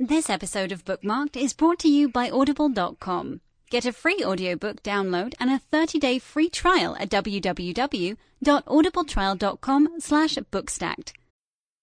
[0.00, 3.40] This episode of Bookmarked is brought to you by Audible.com.
[3.70, 11.12] Get a free audiobook download and a 30-day free trial at www.audibletrial.com slash bookstacked.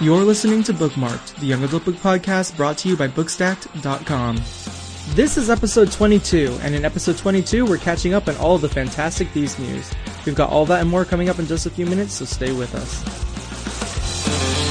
[0.00, 4.36] You're listening to Bookmarked, the young adult book podcast brought to you by Bookstacked.com.
[5.14, 9.32] This is episode 22, and in episode 22, we're catching up on all the Fantastic
[9.32, 9.92] Beasts news.
[10.26, 12.52] We've got all that and more coming up in just a few minutes, so stay
[12.52, 14.63] with us.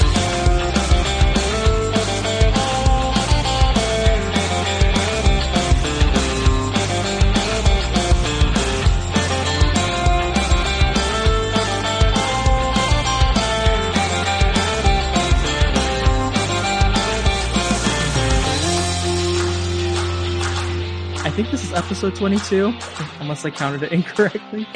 [22.04, 22.74] Episode 22,
[23.22, 24.68] unless I counted it incorrectly.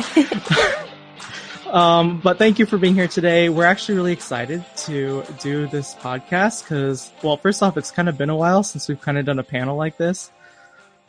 [1.70, 3.50] um, but thank you for being here today.
[3.50, 8.18] We're actually really excited to do this podcast because, well, first off, it's kind of
[8.18, 10.32] been a while since we've kind of done a panel like this.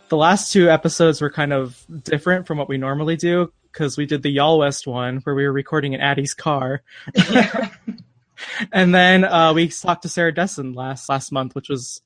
[0.09, 4.05] The last two episodes were kind of different from what we normally do because we
[4.05, 6.83] did the Y'all West one where we were recording in Addie's car.
[8.73, 12.03] and then uh, we talked to Sarah Dessen last last month, which was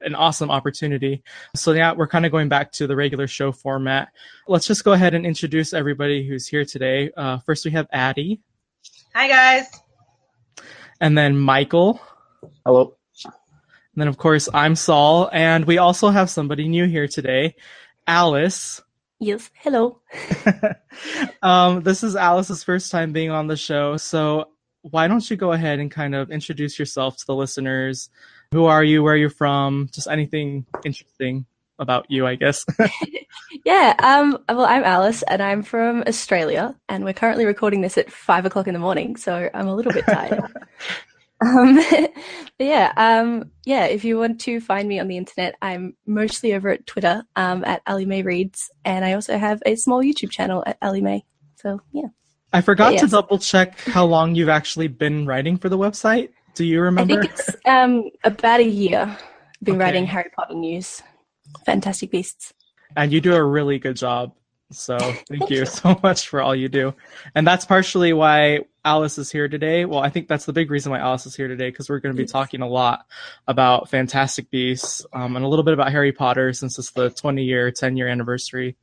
[0.00, 1.22] an awesome opportunity.
[1.54, 4.08] So yeah, we're kind of going back to the regular show format.
[4.46, 7.10] Let's just go ahead and introduce everybody who's here today.
[7.16, 8.40] Uh, first, we have Addie.
[9.14, 9.66] Hi guys.
[11.00, 12.00] And then Michael.
[12.64, 12.96] Hello.
[13.24, 17.54] And then of course I'm Saul, and we also have somebody new here today,
[18.06, 18.82] Alice.
[19.18, 19.50] Yes.
[19.54, 20.02] Hello.
[21.42, 24.50] um, this is Alice's first time being on the show, so
[24.82, 28.10] why don't you go ahead and kind of introduce yourself to the listeners?
[28.56, 29.02] Who are you?
[29.02, 29.90] Where are you from?
[29.92, 31.44] Just anything interesting
[31.78, 32.64] about you, I guess.
[33.66, 33.94] yeah.
[33.98, 34.38] Um.
[34.48, 38.66] Well, I'm Alice, and I'm from Australia, and we're currently recording this at five o'clock
[38.66, 40.40] in the morning, so I'm a little bit tired.
[41.42, 41.78] um.
[42.58, 42.94] yeah.
[42.96, 43.50] Um.
[43.66, 43.84] Yeah.
[43.84, 47.24] If you want to find me on the internet, I'm mostly over at Twitter.
[47.36, 47.62] Um.
[47.62, 51.26] At Ali May Reads, and I also have a small YouTube channel at Ali May.
[51.56, 52.08] So yeah.
[52.54, 53.02] I forgot yes.
[53.02, 56.30] to double check how long you've actually been writing for the website.
[56.56, 57.18] Do you remember?
[57.18, 59.00] I think it's um, about a year.
[59.00, 59.84] I've been okay.
[59.84, 61.02] writing Harry Potter news,
[61.66, 62.54] Fantastic Beasts.
[62.96, 64.32] And you do a really good job.
[64.70, 66.94] So thank, thank you, you so much for all you do.
[67.34, 69.84] And that's partially why Alice is here today.
[69.84, 72.16] Well, I think that's the big reason why Alice is here today because we're going
[72.16, 73.04] to be talking a lot
[73.46, 77.44] about Fantastic Beasts um, and a little bit about Harry Potter since it's the 20
[77.44, 78.76] year, 10 year anniversary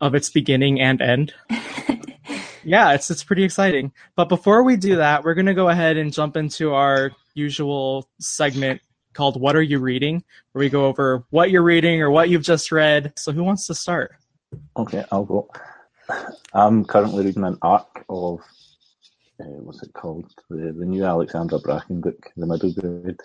[0.00, 1.34] of its beginning and end.
[2.66, 3.92] yeah, it's it's pretty exciting.
[4.16, 8.80] But before we do that, we're gonna go ahead and jump into our usual segment
[9.12, 12.42] called "What Are You Reading?" where we go over what you're reading or what you've
[12.42, 13.12] just read.
[13.16, 14.16] So, who wants to start?
[14.76, 15.48] Okay, I'll go.
[16.54, 18.40] I'm currently reading an arc of
[19.40, 20.32] uh, what's it called?
[20.50, 23.20] The, the new Alexandra Bracken book, The Middle Grade.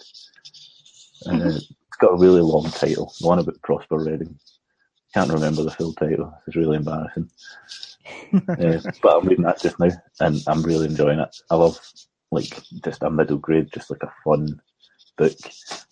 [1.26, 4.38] Uh, it's got a really long title, one about Prosper Redding.
[5.14, 6.34] Can't remember the full title.
[6.48, 7.30] It's really embarrassing
[8.34, 9.90] uh, but I'm reading that just now,
[10.20, 11.36] and I'm really enjoying it.
[11.50, 11.80] I love
[12.32, 14.60] like just a middle grade, just like a fun
[15.18, 15.38] book,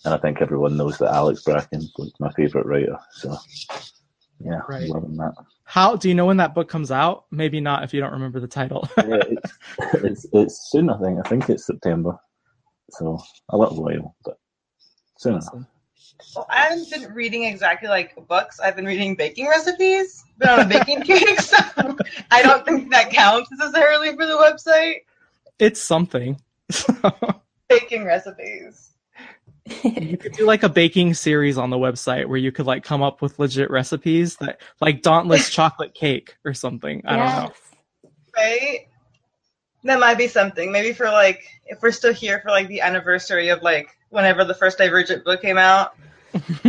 [0.05, 2.97] and I think everyone knows that Alex Bracken's like my favorite writer.
[3.11, 3.35] So
[4.39, 4.87] yeah, right.
[4.87, 5.33] Loving that.
[5.65, 7.25] How do you know when that book comes out?
[7.29, 8.89] Maybe not if you don't remember the title.
[8.97, 9.53] yeah, it's,
[9.93, 10.89] it's, it's soon.
[10.89, 11.19] I think.
[11.23, 12.17] I think it's September.
[12.91, 14.37] So a little while, but
[15.17, 15.57] soon awesome.
[15.57, 15.69] enough.
[16.35, 18.59] Well, I haven't been reading exactly like books.
[18.59, 21.57] I've been reading baking recipes, but on a baking cake, so
[22.31, 25.01] I don't think that counts necessarily for the website.
[25.59, 26.39] It's something.
[27.69, 28.93] baking recipes.
[29.83, 33.01] you could do like a baking series on the website where you could like come
[33.01, 37.01] up with legit recipes that like dauntless chocolate cake or something.
[37.05, 37.35] I yes.
[37.35, 37.55] don't know.
[38.35, 38.88] Right?
[39.83, 40.71] That might be something.
[40.71, 44.53] Maybe for like if we're still here for like the anniversary of like whenever the
[44.53, 45.95] first Divergent book came out.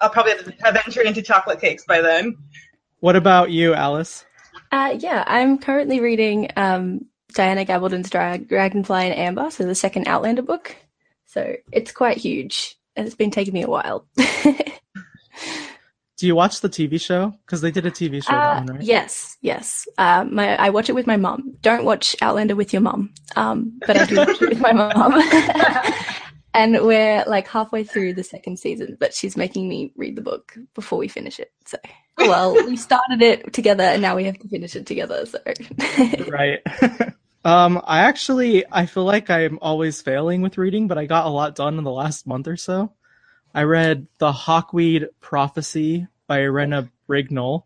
[0.00, 2.36] I'll probably have ventured into chocolate cakes by then.
[3.00, 4.24] What about you, Alice?
[4.70, 10.08] Uh, yeah, I'm currently reading um, Diana Gabaldon's Dra- Dragonfly and Amber, so the second
[10.08, 10.76] Outlander book.
[11.26, 14.06] So it's quite huge, and it's been taking me a while.
[16.18, 17.32] Do you watch the TV show?
[17.46, 18.34] Because they did a TV show.
[18.34, 18.82] Uh, one, right?
[18.82, 19.86] Yes, yes.
[19.98, 21.54] Uh, my I watch it with my mom.
[21.62, 25.14] Don't watch Outlander with your mom, Um, but I do watch it with my mom.
[26.54, 30.56] and we're like halfway through the second season, but she's making me read the book
[30.74, 31.52] before we finish it.
[31.66, 31.78] So,
[32.18, 35.24] oh well, we started it together, and now we have to finish it together.
[35.24, 35.38] So,
[36.28, 36.58] right.
[37.44, 41.30] um, I actually I feel like I'm always failing with reading, but I got a
[41.30, 42.92] lot done in the last month or so.
[43.54, 47.64] I read The Hawkweed Prophecy by Rena Brignull.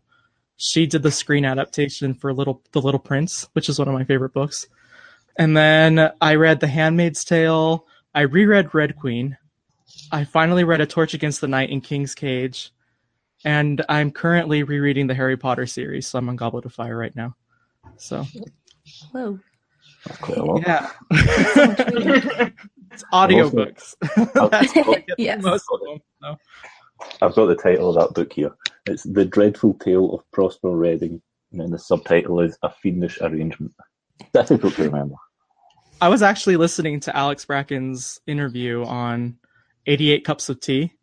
[0.57, 4.03] She did the screen adaptation for Little The Little Prince, which is one of my
[4.03, 4.67] favorite books.
[5.37, 7.85] And then I read The Handmaid's Tale.
[8.13, 9.37] I reread Red Queen.
[10.11, 12.71] I finally read A Torch Against the Night in King's Cage.
[13.43, 17.15] And I'm currently rereading the Harry Potter series, so I'm on Goblet of Fire right
[17.15, 17.35] now.
[17.97, 18.25] So
[19.11, 19.39] whoa.
[20.05, 20.61] That's quite a lot.
[20.65, 22.49] yeah.
[22.93, 23.95] It's audiobooks.
[24.51, 25.43] That's I get Yes.
[25.43, 25.99] most of them.
[26.21, 26.37] So.
[27.21, 28.51] I've got the title of that book here.
[28.85, 33.73] It's The Dreadful Tale of Prosper Redding, and then the subtitle is A Fiendish Arrangement.
[34.33, 35.15] Difficult to remember.
[36.01, 39.37] I was actually listening to Alex Bracken's interview on
[39.85, 40.93] 88 Cups of Tea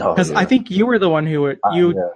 [0.00, 0.38] Oh, because yeah.
[0.38, 2.08] I think you were the one who you yeah.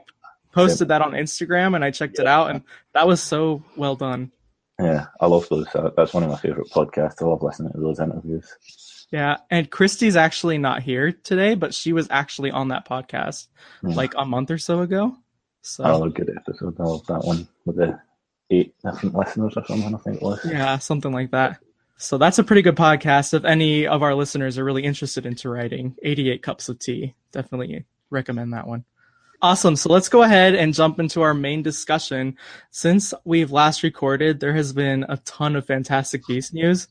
[0.52, 2.62] posted that on Instagram and I checked it out and
[2.94, 4.32] that was so well done.
[4.79, 5.67] Yeah, I love those.
[5.75, 7.22] Uh, That's one of my favourite podcasts.
[7.22, 8.46] I love listening to those interviews.
[9.12, 13.47] Yeah, and Christy's actually not here today, but she was actually on that podcast
[13.82, 13.94] Yeah.
[13.94, 15.17] like a month or so ago.
[15.62, 16.76] So oh, Another good episode.
[16.81, 17.99] I love that one with the
[18.50, 20.41] eight different listeners or something, I think it was.
[20.44, 21.58] Yeah, something like that.
[21.99, 23.32] So that's a pretty good podcast.
[23.32, 27.85] If any of our listeners are really interested into writing 88 Cups of Tea, definitely
[28.11, 28.85] recommend that one.
[29.42, 29.76] Awesome.
[29.76, 32.36] So let's go ahead and jump into our main discussion.
[32.70, 36.88] Since we've last recorded, there has been a ton of Fantastic Beast news.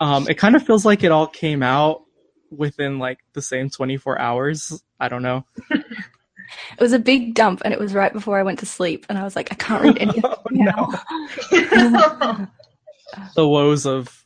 [0.00, 2.04] Um, it kind of feels like it all came out
[2.50, 4.82] within like the same 24 hours.
[4.98, 5.44] I don't know.
[5.70, 9.18] It was a big dump, and it was right before I went to sleep, and
[9.18, 12.48] I was like, I can't read anything Oh, now.
[13.36, 14.24] The woes of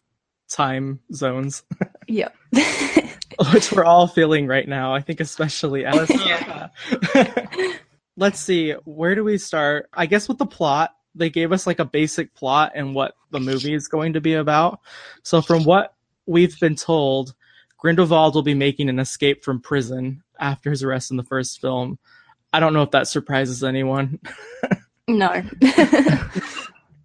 [0.48, 1.64] time zones.
[2.06, 2.36] yep.
[3.52, 4.94] which we're all feeling right now.
[4.94, 6.10] I think especially Alice.
[6.10, 6.68] Yeah.
[8.16, 9.88] Let's see, where do we start?
[9.92, 13.40] I guess with the plot, they gave us like a basic plot and what the
[13.40, 14.80] movie is going to be about.
[15.22, 15.94] So from what
[16.26, 17.34] we've been told,
[17.78, 21.98] Grindelwald will be making an escape from prison after his arrest in the first film.
[22.52, 24.20] I don't know if that surprises anyone.
[25.08, 25.42] no.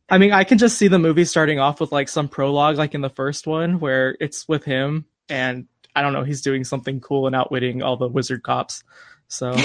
[0.09, 2.93] I mean, I can just see the movie starting off with like some prologue, like
[2.93, 6.99] in the first one, where it's with him and I don't know, he's doing something
[6.99, 8.83] cool and outwitting all the wizard cops.
[9.29, 9.55] So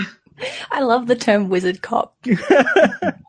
[0.72, 2.16] I love the term wizard cop.
[2.24, 3.20] that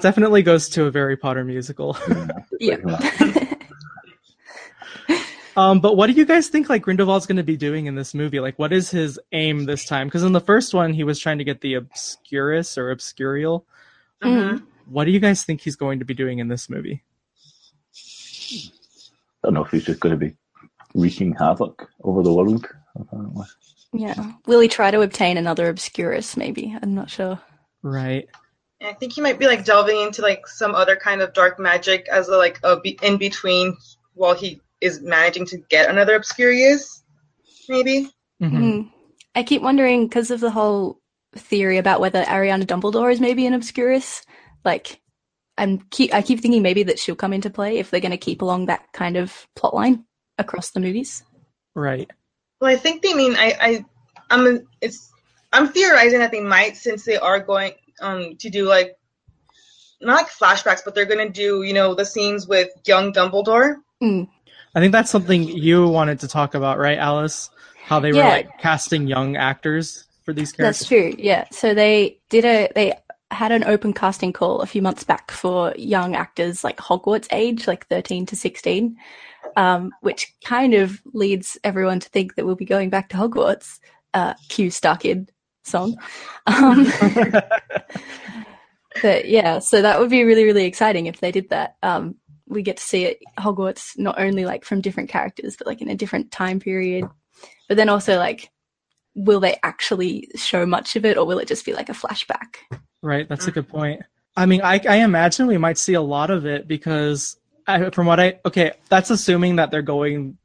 [0.00, 1.98] definitely goes to a Harry Potter musical.
[2.60, 2.84] Yep.
[5.56, 8.14] um, but what do you guys think like Grindelwald's going to be doing in this
[8.14, 8.38] movie?
[8.38, 10.06] Like, what is his aim this time?
[10.06, 13.64] Because in the first one, he was trying to get the Obscurus or Obscurial.
[14.22, 14.62] Mm.
[14.86, 17.02] What do you guys think he's going to be doing in this movie?
[19.44, 20.34] I don't know if he's just going to be
[20.98, 22.66] wreaking havoc over the world,
[22.96, 23.46] apparently.
[23.92, 24.32] Yeah.
[24.46, 26.76] Will he try to obtain another Obscurus, maybe?
[26.82, 27.40] I'm not sure.
[27.82, 28.28] Right.
[28.82, 32.06] I think he might be like delving into like some other kind of dark magic
[32.08, 33.76] as a like a be- in between
[34.14, 37.02] while he is managing to get another Obscurious,
[37.68, 38.08] maybe.
[38.40, 38.52] Mhm.
[38.52, 38.90] Mm.
[39.34, 41.00] I keep wondering because of the whole
[41.34, 44.22] theory about whether Ariana Dumbledore is maybe an Obscurus.
[44.64, 45.00] Like,
[45.56, 48.16] I'm keep I keep thinking maybe that she'll come into play if they're going to
[48.16, 50.04] keep along that kind of plot line
[50.38, 51.22] across the movies.
[51.74, 52.10] Right.
[52.60, 53.84] Well, I think they mean I I
[54.30, 55.10] I'm it's
[55.52, 58.96] I'm theorizing that they might since they are going um to do like
[60.00, 63.76] not like flashbacks, but they're gonna do you know the scenes with young Dumbledore.
[64.02, 64.28] Mm.
[64.74, 67.50] I think that's something you wanted to talk about, right, Alice?
[67.84, 68.28] How they were Yeah.
[68.28, 70.80] like casting young actors for these characters.
[70.80, 71.14] That's true.
[71.18, 71.46] Yeah.
[71.50, 72.94] So they did a they
[73.30, 77.66] had an open casting call a few months back for young actors like Hogwarts age,
[77.66, 78.96] like 13 to 16,
[79.58, 83.80] um, which kind of leads everyone to think that we'll be going back to Hogwarts.
[84.14, 85.28] Uh, cue StarKid
[85.64, 85.96] song.
[86.46, 86.86] Um,
[89.02, 91.76] but yeah, so that would be really, really exciting if they did that.
[91.82, 92.14] Um,
[92.46, 95.90] we get to see it Hogwarts not only like from different characters, but like in
[95.90, 97.04] a different time period.
[97.66, 98.50] But then also like
[99.14, 102.56] will they actually show much of it or will it just be like a flashback?
[103.02, 104.02] Right, that's a good point.
[104.36, 107.36] I mean, I, I imagine we might see a lot of it because,
[107.68, 110.38] I, from what I okay, that's assuming that they're going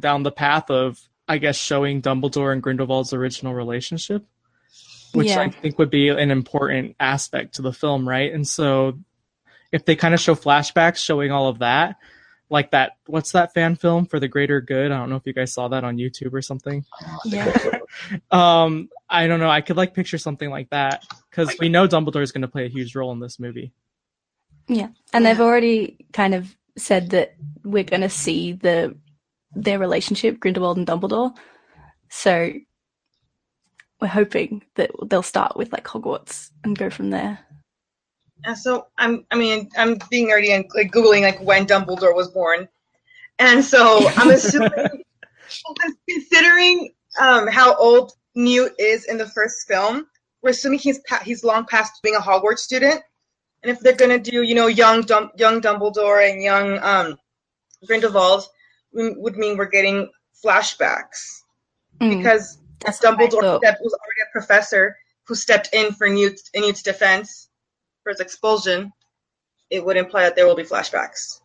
[0.00, 4.26] down the path of, I guess, showing Dumbledore and Grindelwald's original relationship,
[5.14, 8.32] which I think would be an important aspect to the film, right?
[8.32, 8.98] And so,
[9.72, 11.96] if they kind of show flashbacks showing all of that,
[12.50, 14.92] like that, what's that fan film for the greater good?
[14.92, 16.84] I don't know if you guys saw that on YouTube or something.
[17.24, 17.56] Yeah.
[18.30, 19.50] um I don't know.
[19.50, 22.66] I could like picture something like that because we know Dumbledore is going to play
[22.66, 23.72] a huge role in this movie.
[24.68, 28.96] Yeah, and they've already kind of said that we're going to see the
[29.54, 31.34] their relationship, Grindelwald and Dumbledore.
[32.10, 32.52] So
[34.00, 37.40] we're hoping that they'll start with like Hogwarts and go from there.
[38.44, 42.30] And so I'm, I mean, I'm being nerdy and like googling like when Dumbledore was
[42.30, 42.68] born,
[43.38, 44.70] and so I'm assuming,
[46.08, 50.06] considering um, how old Newt is in the first film,
[50.42, 53.02] we're assuming he's pa- he's long past being a Hogwarts student,
[53.62, 57.18] and if they're gonna do you know young Dum- young Dumbledore and young um,
[57.86, 58.44] Grindelwald,
[58.92, 60.10] we, would mean we're getting
[60.44, 61.42] flashbacks
[62.00, 62.18] Mm.
[62.18, 66.82] because That's Dumbledore stepped, was already a professor who stepped in for Newt in Newt's
[66.82, 67.48] defense
[68.02, 68.92] for his expulsion.
[69.68, 71.40] It would imply that there will be flashbacks.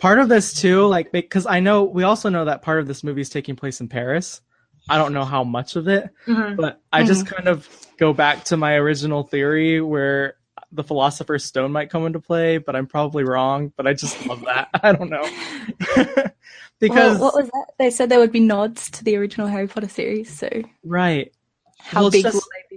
[0.00, 3.04] Part of this too, like because I know we also know that part of this
[3.04, 4.40] movie is taking place in Paris.
[4.88, 7.68] I don't know how much of it, but I just kind of
[7.98, 10.34] go back to my original theory where
[10.72, 13.72] the Philosopher's Stone might come into play, but I'm probably wrong.
[13.76, 14.68] But I just love that.
[14.82, 15.22] I don't know
[16.78, 17.66] because Well, what was that?
[17.78, 20.30] They said there would be nods to the original Harry Potter series.
[20.30, 20.48] So
[20.84, 21.32] right.
[21.78, 22.76] how Well, big just- will they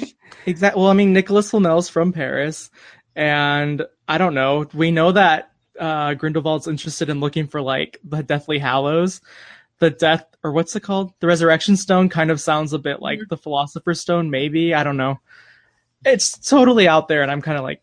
[0.00, 0.14] be?
[0.46, 0.78] Exactly.
[0.82, 2.70] Well, I mean, Nicholas Flamel's from Paris,
[3.16, 4.66] and I don't know.
[4.74, 9.22] We know that uh, Grindelwald's interested in looking for like the Deathly Hallows.
[9.78, 11.14] The death, or what's it called?
[11.20, 14.74] The Resurrection Stone kind of sounds a bit like the Philosopher's Stone, maybe.
[14.74, 15.18] I don't know.
[16.04, 17.82] It's totally out there, and I'm kind of like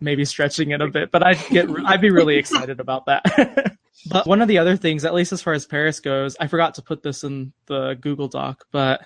[0.00, 3.76] maybe stretching it a bit, but I'd get, I'd be really excited about that.
[4.10, 6.74] but one of the other things, at least as far as Paris goes, I forgot
[6.74, 9.02] to put this in the Google Doc, but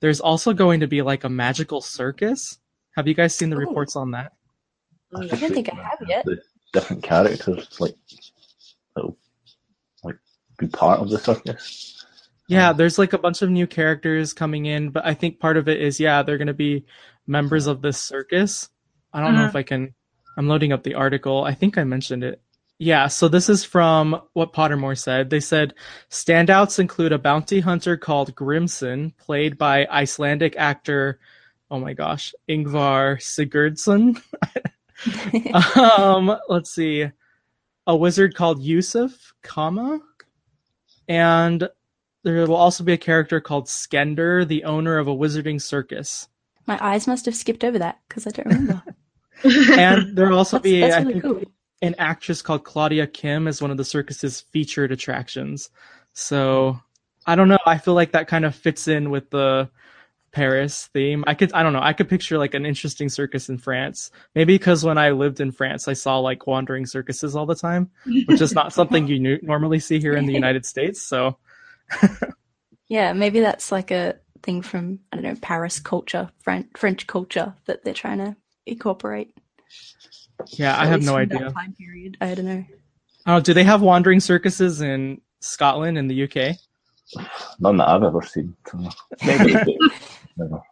[0.00, 2.58] there's also going to be like a magical circus.
[2.96, 3.60] Have you guys seen the oh.
[3.60, 4.32] reports on that?
[5.16, 6.26] I don't think I have yet.
[6.28, 6.34] Uh,
[6.72, 7.94] different characters, like,
[8.96, 9.16] that'll
[10.02, 10.16] like
[10.58, 12.04] be part of the circus.
[12.48, 15.68] Yeah, there's like a bunch of new characters coming in, but I think part of
[15.68, 16.84] it is yeah, they're going to be
[17.26, 18.68] members of this circus.
[19.12, 19.48] I don't know Mhm.
[19.48, 19.94] if I can.
[20.36, 21.44] I'm loading up the article.
[21.44, 22.40] I think I mentioned it.
[22.78, 25.30] Yeah, so this is from what Pottermore said.
[25.30, 25.74] They said
[26.10, 31.20] standouts include a bounty hunter called Grimmson, played by Icelandic actor,
[31.70, 34.20] oh my gosh, Ingvar Sigurdsson.
[35.76, 37.06] um, let's see,
[37.86, 40.00] a wizard called Yusuf Kama,
[41.08, 41.68] and
[42.24, 46.28] there will also be a character called Skender, the owner of a wizarding circus.
[46.66, 48.82] My eyes must have skipped over that because I don't remember.
[49.44, 51.42] And there'll also That's, be, that's I really think, cool.
[51.82, 55.70] an actress called Claudia Kim as one of the circus's featured attractions.
[56.12, 56.80] So
[57.26, 57.58] I don't know.
[57.66, 59.68] I feel like that kind of fits in with the
[60.32, 61.24] Paris theme.
[61.26, 61.82] I could, I don't know.
[61.82, 64.10] I could picture like an interesting circus in France.
[64.34, 67.90] Maybe because when I lived in France, I saw like wandering circuses all the time,
[68.26, 71.02] which is not something you nu- normally see here in the United States.
[71.02, 71.36] So
[72.88, 77.54] Yeah, maybe that's like a thing from I don't know Paris culture, French French culture
[77.66, 78.36] that they're trying to
[78.66, 79.34] incorporate.
[80.50, 81.50] yeah, I have no idea.
[81.50, 82.16] Time period.
[82.20, 82.64] I don't know.
[83.26, 86.56] Oh, do they have wandering circuses in Scotland and the UK?
[87.58, 88.54] None that I've ever seen.
[89.24, 89.90] Maybe they do.
[90.36, 90.62] Never.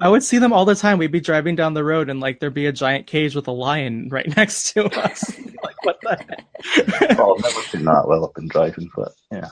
[0.00, 0.98] I would see them all the time.
[0.98, 3.52] We'd be driving down the road and like there'd be a giant cage with a
[3.52, 5.38] lion right next to us.
[5.62, 7.18] like what the heck?
[7.18, 9.48] Well, I've never seen that while I've been driving, but yeah.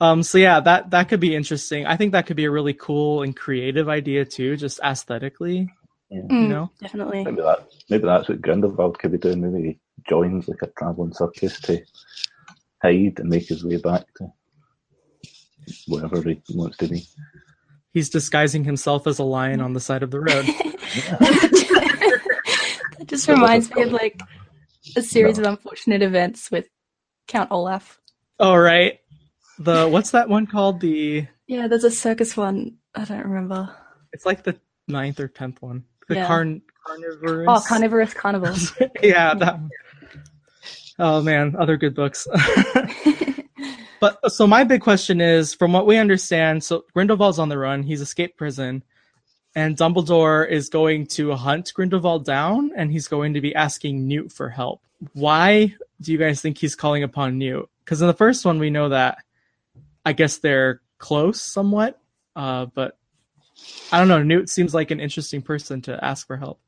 [0.00, 1.86] Um so yeah, that that could be interesting.
[1.86, 5.70] I think that could be a really cool and creative idea too, just aesthetically,
[6.10, 6.18] yeah.
[6.18, 6.70] you Mm, know.
[6.80, 7.24] Definitely.
[7.24, 9.40] Maybe that maybe that's what Grindelwald could be doing.
[9.40, 11.80] Maybe he joins like a travelling circus to
[12.82, 14.32] hide and make his way back to
[15.88, 17.06] wherever he wants to be.
[17.92, 20.46] He's disguising himself as a lion on the side of the road.
[22.98, 24.20] That just reminds me of like
[24.96, 26.68] a series of unfortunate events with
[27.28, 28.00] Count Olaf.
[28.38, 29.00] All right.
[29.58, 30.80] The what's that one called?
[30.80, 32.76] The Yeah, there's a circus one.
[32.94, 33.74] I don't remember.
[34.12, 34.58] it's like the
[34.88, 35.84] ninth or tenth one.
[36.08, 36.26] The Yeah.
[36.26, 37.46] carn carnivorous.
[37.48, 38.54] Oh, Carnivorous Carnival.
[39.02, 39.58] yeah, that.
[40.98, 42.26] Oh man, other good books.
[44.00, 47.82] but so my big question is, from what we understand, so Grindelwald's on the run.
[47.82, 48.82] He's escaped prison,
[49.54, 54.32] and Dumbledore is going to hunt Grindelwald down, and he's going to be asking Newt
[54.32, 54.80] for help.
[55.12, 57.68] Why do you guys think he's calling upon Newt?
[57.84, 59.18] Because in the first one, we know that
[60.06, 62.00] I guess they're close somewhat,
[62.36, 62.96] uh, but
[63.90, 64.22] I don't know.
[64.22, 66.60] Newt seems like an interesting person to ask for help.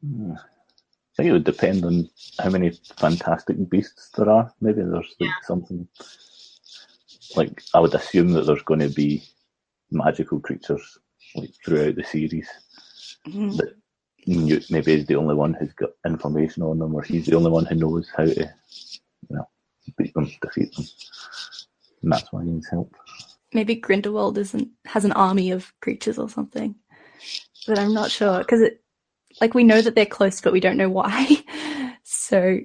[0.00, 0.34] Hmm.
[0.34, 4.54] I think it would depend on how many fantastic beasts there are.
[4.60, 5.88] Maybe there's like something
[7.34, 9.24] like I would assume that there's going to be
[9.90, 10.98] magical creatures
[11.34, 12.48] like throughout the series.
[13.26, 13.56] Mhm.
[13.56, 13.74] That
[14.26, 17.50] Newt maybe is the only one who's got information on them, or he's the only
[17.50, 18.50] one who knows how to, you know,
[19.96, 20.84] beat them, defeat them.
[22.02, 22.94] and that's why he needs help.
[23.52, 26.76] Maybe Grindelwald isn't has an army of creatures or something,
[27.66, 28.82] but I'm not sure because it,
[29.40, 31.44] like, we know that they're close, but we don't know why.
[32.04, 32.60] so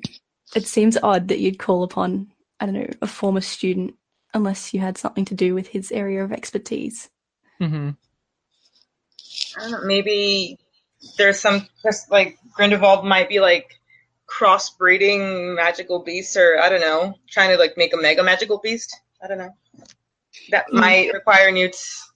[0.55, 3.96] it seems odd that you'd call upon I don't know a former student
[4.34, 7.10] unless you had something to do with his area of expertise.
[7.60, 7.91] hmm
[9.58, 10.60] I don't know, maybe
[11.17, 13.79] there's some just like Grindelwald might be like
[14.27, 18.96] crossbreeding magical beasts, or I don't know, trying to like make a mega magical beast.
[19.24, 19.55] I don't know.
[20.51, 20.79] That hmm.
[20.79, 22.12] might require Newt's,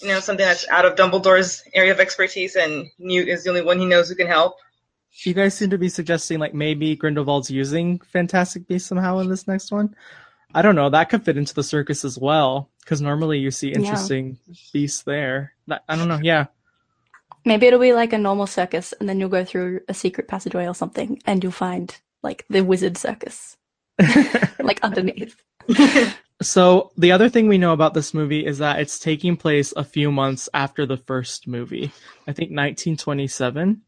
[0.00, 3.62] you know, something that's out of Dumbledore's area of expertise, and Newt is the only
[3.62, 4.56] one he knows who can help.
[5.24, 9.46] You guys seem to be suggesting like maybe Grindelwald's using Fantastic Beasts somehow in this
[9.46, 9.94] next one.
[10.54, 10.90] I don't know.
[10.90, 14.38] That could fit into the circus as well, because normally you see interesting
[14.72, 15.52] beasts there.
[15.66, 16.20] That- I don't know.
[16.22, 16.46] Yeah,
[17.44, 20.66] Maybe it'll be like a normal circus, and then you'll go through a secret passageway
[20.66, 23.56] or something, and you'll find like the wizard circus,
[24.60, 25.36] like underneath.
[26.42, 29.84] So the other thing we know about this movie is that it's taking place a
[29.84, 31.92] few months after the first movie.
[32.26, 33.82] I think 1927,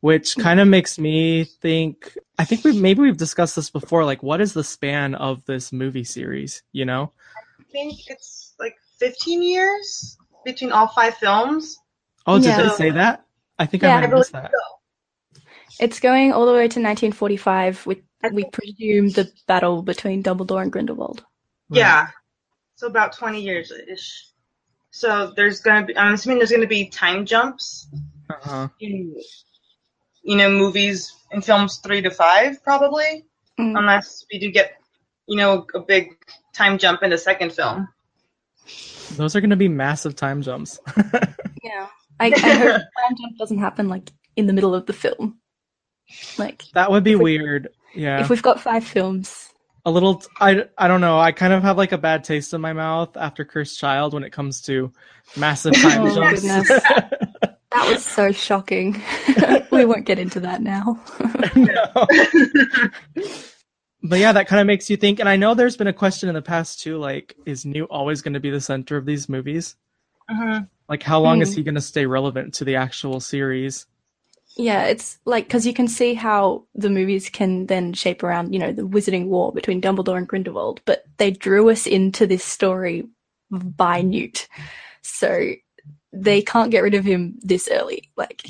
[0.00, 0.40] which hmm.
[0.40, 2.16] kind of makes me think.
[2.38, 4.04] I think we maybe we've discussed this before.
[4.04, 6.62] Like, what is the span of this movie series?
[6.72, 7.12] You know?
[7.58, 11.78] I think it's like 15 years between all five films.
[12.30, 12.62] Oh, did Yeah.
[12.62, 13.24] they say that?
[13.58, 14.50] I think Yeah, I I might have missed that.
[14.52, 15.40] so.
[15.80, 20.62] It's going all the way to 1945, with I we presume the battle between Dumbledore
[20.62, 21.24] and Grindelwald.
[21.70, 22.08] Yeah.
[22.76, 24.26] So about 20 years ish.
[24.90, 27.88] So there's going to be, I'm assuming there's going to be time jumps
[28.28, 28.68] Uh-huh.
[28.80, 29.14] in,
[30.22, 33.24] you know, movies and films three to five, probably.
[33.58, 33.78] Mm.
[33.78, 34.72] Unless we do get,
[35.26, 36.16] you know, a big
[36.52, 37.88] time jump in the second film.
[39.16, 40.78] Those are going to be massive time jumps.
[41.62, 41.88] Yeah,
[42.20, 45.38] I, I hope time jump doesn't happen like in the middle of the film.
[46.38, 47.68] Like that would be If we- weird.
[47.94, 48.20] Yeah.
[48.20, 49.48] if we've got five films,
[49.84, 52.60] a little I, I don't know i kind of have like a bad taste in
[52.60, 54.92] my mouth after cursed child when it comes to
[55.36, 56.68] massive time Oh, jumps goodness.
[56.68, 57.58] that
[57.90, 59.02] was so shocking.
[59.72, 61.00] we won't get into that now.
[61.56, 62.06] No.
[64.02, 66.28] but yeah that kind of makes you think and i know there's been a question
[66.28, 69.28] in the past too like is newt always going to be the center of these
[69.28, 69.76] movies
[70.30, 70.62] Mm-hmm.
[70.90, 71.54] Like how long is Hmm.
[71.54, 73.86] he going to stay relevant to the actual series
[74.56, 78.58] Yeah, it's like because you can see how the movies can then shape around, you
[78.60, 83.08] know, the wizarding war between Dumbledore and Grindelwald, but they drew us into this story
[83.50, 84.48] by Newt,
[85.02, 85.52] so
[86.12, 88.10] they can't get rid of him this early.
[88.16, 88.42] Like,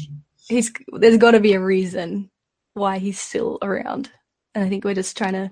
[0.48, 2.31] he's there's got to be a reason
[2.74, 4.11] why he's still around,
[4.55, 5.50] and I think we're just trying to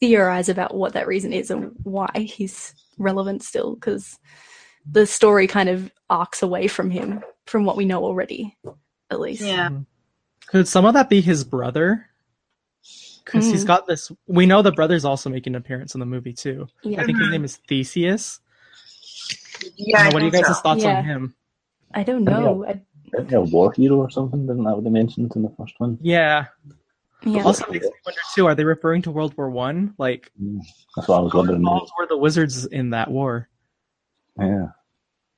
[0.00, 4.18] theorize about what that reason is and why he's relevant still, because
[4.90, 8.56] the story kind of arcs away from him from what we know already,
[9.10, 9.42] at least.
[9.42, 9.70] Yeah.
[10.46, 12.06] could some of that be his brother
[13.24, 16.32] because he's got this we know the brother's also making an appearance in the movie
[16.32, 17.02] too Yeah.
[17.02, 18.38] i think his name is theseus
[19.76, 20.02] Yeah.
[20.02, 20.54] I what are you guys' so.
[20.54, 20.98] thoughts Yeah.
[20.98, 21.34] on him
[21.92, 22.64] I don't know.
[22.66, 22.80] I,
[23.14, 24.46] Isn't he a war hero or something?
[24.46, 25.98] Didn't that what they mentioned in the first one?
[26.02, 26.46] yeah
[27.24, 27.42] yeah.
[27.42, 29.94] Also makes me wonder too, are they referring to World War One?
[29.98, 30.60] Like Mm,
[30.94, 31.58] That's what I was how wondering.
[31.60, 33.48] involved were the wizards in that war?
[34.38, 34.66] Yeah.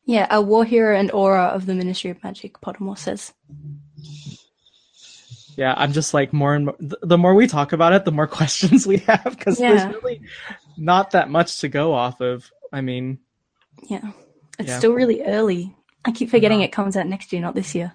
[0.04, 3.32] yeah, a war hero and Auror of the Ministry of Magic, Pottermore says.
[5.56, 8.26] Yeah, I'm just like more and more the more we talk about it, the more
[8.38, 9.74] questions we have because Yeah.
[9.74, 10.20] there's really
[10.76, 12.50] not that much to go off of.
[12.72, 13.18] I mean,
[13.88, 14.12] Yeah.
[14.58, 14.78] It's Yeah.
[14.78, 15.74] still really early.
[16.04, 17.92] I keep forgetting it comes out next year, not this year.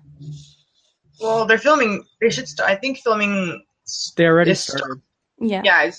[1.22, 2.04] Well, they're filming.
[2.22, 2.70] They should start.
[2.70, 3.64] I think filming.
[4.18, 5.02] they already It's- started.
[5.40, 5.62] Yeah.
[5.64, 5.92] Yeah,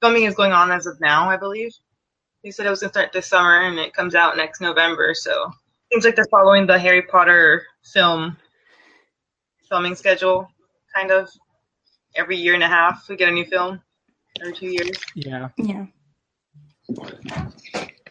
[0.00, 1.72] filming is going on as of now, I believe.
[2.44, 5.14] They said it was gonna start this summer, and it comes out next November.
[5.14, 5.50] So
[5.92, 8.36] seems like they're following the Harry Potter film
[9.68, 10.48] filming schedule,
[10.94, 11.28] kind of.
[12.14, 13.80] Every year and a half, we get a new film.
[14.40, 14.90] Every two years.
[15.14, 15.86] Yeah, Yeah.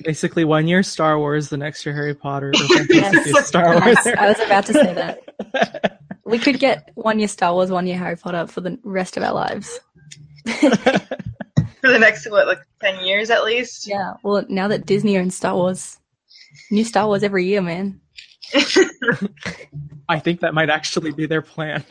[0.03, 2.51] basically one year Star Wars, the next year Harry Potter.
[2.59, 3.47] Or Yes.
[3.47, 3.83] Star Wars.
[3.85, 5.97] Yes, I was about to say that.
[6.25, 9.23] We could get one year Star Wars, one year Harry Potter for the rest of
[9.23, 9.79] our lives.
[11.81, 13.87] For the next what, like ten years at least.
[13.87, 14.13] Yeah.
[14.23, 15.97] Well, now that Disney owns Star Wars,
[16.69, 17.99] new Star Wars every year, man.
[20.09, 21.83] I think that might actually be their plan.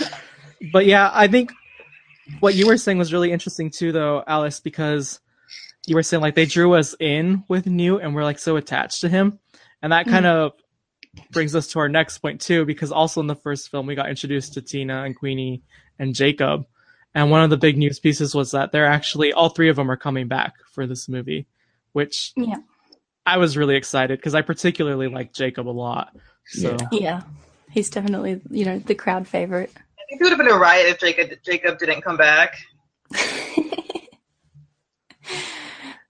[0.72, 1.52] but yeah, I think
[2.40, 5.20] what you were saying was really interesting too, though, Alice, because
[5.86, 9.00] you were saying like they drew us in with Newt and we're like so attached
[9.02, 9.38] to him.
[9.80, 10.44] And that kind mm-hmm.
[10.44, 10.52] of
[11.30, 14.08] brings us to our next point too, because also in the first film we got
[14.08, 15.62] introduced to Tina and Queenie
[15.98, 16.66] and Jacob.
[17.14, 19.90] And one of the big news pieces was that they're actually all three of them
[19.90, 21.46] are coming back for this movie,
[21.92, 22.56] which Yeah.
[23.26, 26.16] I was really excited because I particularly like Jacob a lot.
[26.46, 26.88] So Yeah.
[26.92, 27.20] Yeah.
[27.70, 29.72] He's definitely, you know, the crowd favorite.
[29.76, 32.56] I think it would have been a riot if Jacob Jacob didn't come back.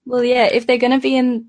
[0.05, 1.47] Well, yeah, if they're going to be in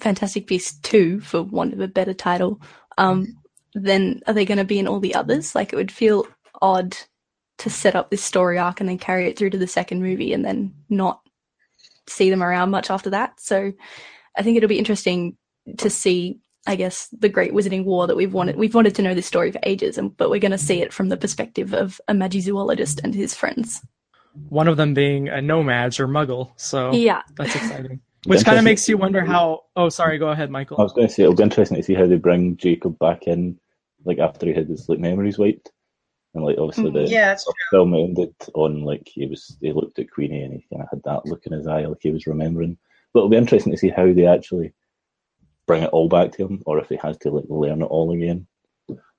[0.00, 2.60] Fantastic Beasts 2, for want of a better title,
[2.98, 3.36] um,
[3.74, 5.54] then are they going to be in all the others?
[5.54, 6.26] Like, it would feel
[6.62, 6.96] odd
[7.58, 10.32] to set up this story arc and then carry it through to the second movie
[10.32, 11.20] and then not
[12.08, 13.40] see them around much after that.
[13.40, 13.72] So
[14.36, 15.36] I think it'll be interesting
[15.78, 18.56] to see, I guess, the Great Wizarding War that we've wanted.
[18.56, 20.92] We've wanted to know this story for ages, and but we're going to see it
[20.92, 23.80] from the perspective of a magizoologist and his friends.
[24.48, 26.52] One of them being a No-Maj or muggle.
[26.56, 27.22] So Yeah.
[27.36, 28.00] that's exciting.
[28.26, 29.60] Which kind of makes you wonder how.
[29.76, 30.18] Oh, sorry.
[30.18, 30.78] Go ahead, Michael.
[30.80, 33.26] I was going to say it'll be interesting to see how they bring Jacob back
[33.26, 33.58] in,
[34.06, 35.70] like after he had his like memories wiped,
[36.34, 39.98] and like obviously the Yeah, that's the film ended on like he was he looked
[39.98, 42.26] at Queenie and he kind of had that look in his eye like he was
[42.26, 42.76] remembering.
[43.12, 44.72] But it'll be interesting to see how they actually
[45.66, 48.12] bring it all back to him, or if he has to like learn it all
[48.12, 48.46] again.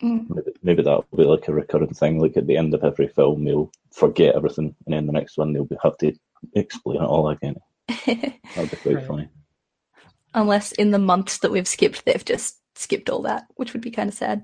[0.04, 0.30] Mm.
[0.30, 2.20] Maybe, maybe that'll be like a recurring thing.
[2.20, 5.54] Like at the end of every film, they'll forget everything, and then the next one
[5.54, 6.14] they'll have to
[6.54, 7.56] explain it all again.
[8.06, 9.08] That'd be quite Right.
[9.08, 9.30] funny.
[10.34, 13.90] Unless in the months that we've skipped, they've just skipped all that, which would be
[13.92, 14.44] kind of sad.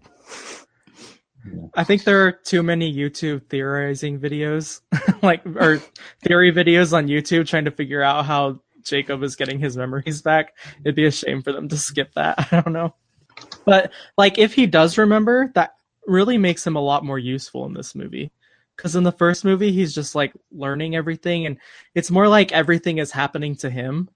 [1.73, 4.81] I think there are too many YouTube theorizing videos,
[5.21, 5.81] like or
[6.23, 10.55] theory videos on YouTube trying to figure out how Jacob is getting his memories back.
[10.83, 12.35] It'd be a shame for them to skip that.
[12.51, 12.93] I don't know.
[13.65, 15.75] But like if he does remember, that
[16.07, 18.31] really makes him a lot more useful in this movie.
[18.77, 21.57] Cuz in the first movie he's just like learning everything and
[21.93, 24.09] it's more like everything is happening to him.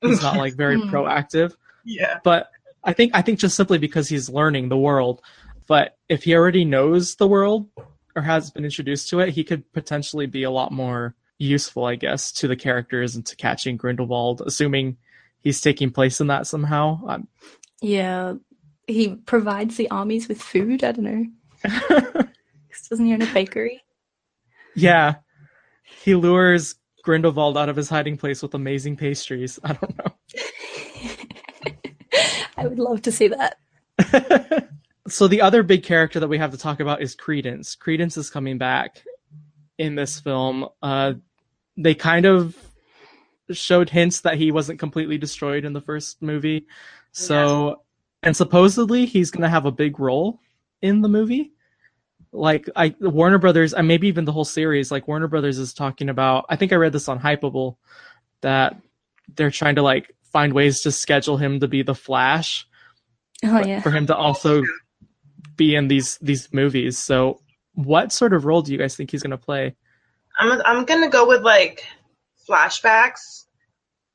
[0.00, 0.88] He's not like very Hmm.
[0.88, 2.18] proactive yeah.
[2.22, 2.50] but
[2.84, 5.20] I think I think just simply because he's learning the world.
[5.70, 7.68] But if he already knows the world
[8.16, 11.94] or has been introduced to it, he could potentially be a lot more useful, I
[11.94, 14.96] guess, to the characters and to catching Grindelwald, assuming
[15.42, 17.00] he's taking place in that somehow.
[17.06, 17.28] Um,
[17.80, 18.34] Yeah,
[18.88, 20.82] he provides the armies with food.
[20.82, 21.26] I don't know.
[22.90, 23.80] Doesn't he own a bakery?
[24.74, 25.18] yeah,
[26.02, 29.60] he lures Grindelwald out of his hiding place with amazing pastries.
[29.62, 30.12] I don't know.
[32.56, 34.68] I would love to see that.
[35.08, 37.74] so the other big character that we have to talk about is Credence.
[37.74, 39.02] Credence is coming back
[39.78, 40.68] in this film.
[40.82, 41.14] Uh,
[41.76, 42.56] they kind of
[43.50, 46.66] showed hints that he wasn't completely destroyed in the first movie.
[47.12, 47.82] So,
[48.22, 50.38] and supposedly he's going to have a big role
[50.82, 51.52] in the movie.
[52.32, 54.92] Like I, Warner Brothers, and maybe even the whole series.
[54.92, 56.44] Like Warner Brothers is talking about.
[56.48, 57.76] I think I read this on Hypable
[58.42, 58.76] that
[59.34, 62.68] they're trying to like find ways to schedule him to be the Flash
[63.42, 63.80] Oh yeah.
[63.80, 64.62] for him to also
[65.60, 66.98] be in these these movies.
[66.98, 67.40] So,
[67.74, 69.76] what sort of role do you guys think he's going to play?
[70.38, 71.84] I'm I'm gonna go with like
[72.48, 73.44] flashbacks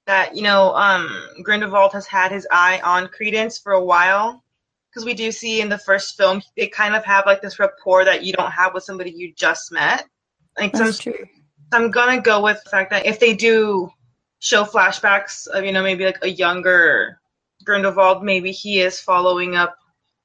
[0.08, 1.08] that you know um
[1.44, 4.44] Grindelwald has had his eye on Credence for a while
[4.90, 8.06] because we do see in the first film they kind of have like this rapport
[8.06, 10.06] that you don't have with somebody you just met.
[10.58, 11.26] Like some, That's true.
[11.72, 13.92] I'm gonna go with the fact that if they do
[14.40, 17.20] show flashbacks of you know maybe like a younger
[17.64, 19.78] Grindelwald, maybe he is following up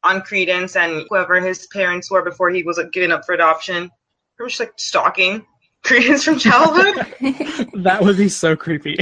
[0.02, 3.90] on Credence and whoever his parents were before he was like, given up for adoption.
[4.38, 5.44] Or just like stalking
[5.84, 7.06] Credence from childhood.
[7.74, 8.98] That would be so creepy.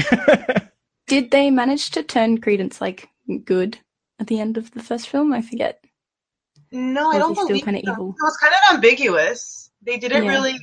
[1.06, 3.08] Did they manage to turn Credence like
[3.44, 3.78] good
[4.20, 5.32] at the end of the first film?
[5.32, 5.82] I forget.
[6.72, 8.10] no, Or I don't he still believe kinda evil?
[8.10, 9.70] It was kind of ambiguous.
[9.82, 10.30] They didn't Yeah.
[10.30, 10.56] really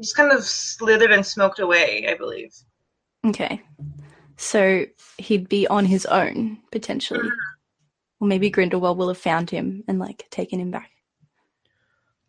[0.00, 2.52] just kind of slithered and smoked away, I believe.
[3.26, 3.60] Okay.
[4.36, 4.84] So
[5.18, 7.20] he'd be on his own, potentially.
[7.20, 7.28] Mm-hmm.
[8.22, 10.92] Or maybe Grindelwald will have found him and like taken him back.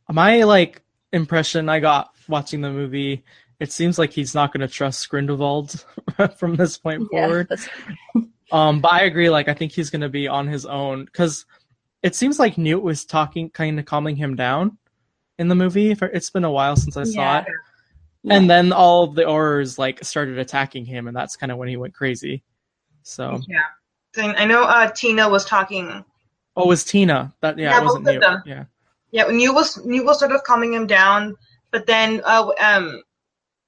[0.10, 3.24] My like impression I got watching the movie,
[3.60, 5.86] it seems like he's not going to trust Grindelwald
[6.38, 7.48] from this point forward.
[8.52, 9.32] Um, but I agree.
[9.32, 11.48] Like, I think he's going to be on his own because
[12.04, 14.78] it seems like Newt was talking, kind of calming him down
[15.40, 15.96] in the movie.
[15.96, 17.40] For it's been a while since I saw Yeah.
[17.40, 17.48] it,
[18.30, 21.68] and then all of the Aurors like started attacking him, and that's kind of when
[21.68, 22.44] he went crazy.
[23.02, 23.62] So, Yeah.
[24.14, 26.04] Then I know uh, Tina was talking.
[26.56, 27.34] oh, it was Tina?
[27.42, 28.22] That yeah, Yeah, it wasn't both of Newt.
[28.22, 28.44] them.
[28.46, 28.66] Yeah,
[29.12, 31.36] Yeah, Newt was Newt was sort of calming him down,
[31.72, 33.02] but then uh, um,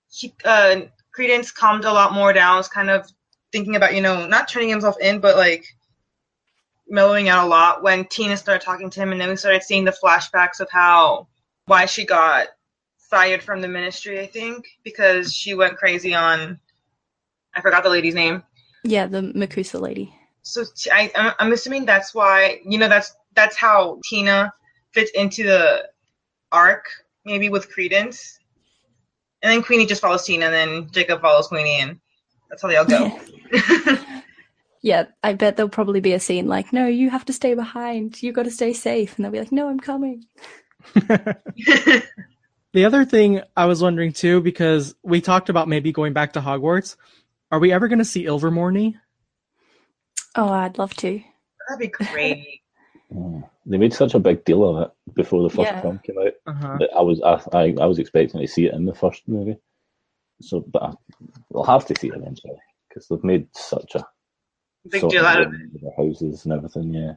[0.10, 0.82] he, uh,
[1.14, 2.58] Credence calmed a lot more down.
[2.58, 3.10] Was kind of
[3.52, 5.66] thinking about you know not turning himself in, but like
[6.88, 9.86] mellowing out a lot when Tina started talking to him, and then we started seeing
[9.86, 11.28] the flashbacks of how
[11.66, 12.48] why she got
[12.98, 14.20] fired from the ministry.
[14.20, 16.60] I think because she went crazy on
[17.56, 18.44] I forgot the lady's name.
[18.84, 20.14] Yeah, the MACUSA lady.
[20.46, 24.54] So t- I, I'm, I'm assuming that's why you know that's that's how Tina
[24.92, 25.90] fits into the
[26.52, 26.86] arc,
[27.26, 28.40] maybe with Credence,
[29.42, 32.00] and then Queenie just follows Tina, and then Jacob follows Queenie, and
[32.50, 33.20] that's how they all go.
[34.82, 38.22] Yeah, I bet there'll probably be a scene like, no, you have to stay behind.
[38.22, 39.16] You got to stay safe.
[39.16, 40.26] And they'll be like, no, I'm coming.
[42.76, 46.42] The other thing I was wondering too, because we talked about maybe going back to
[46.42, 46.98] Hogwarts,
[47.50, 48.96] Are we ever going to see Ilvermorny?
[50.36, 51.22] Oh, I'd love to.
[51.70, 52.62] That'd be great.
[53.14, 53.48] Mm.
[53.68, 55.80] They made such a big deal of it before the first Yeah.
[55.82, 56.78] film came out Uh-huh.
[56.80, 59.58] that I was I, I, I was expecting to see it in the first movie.
[60.42, 60.94] So, but I,
[61.54, 62.58] I'll have to see it eventually
[62.90, 64.06] because they've made such a
[64.90, 65.60] Big deal out of it.
[65.72, 66.94] with their houses and everything.
[66.96, 67.14] Yeah,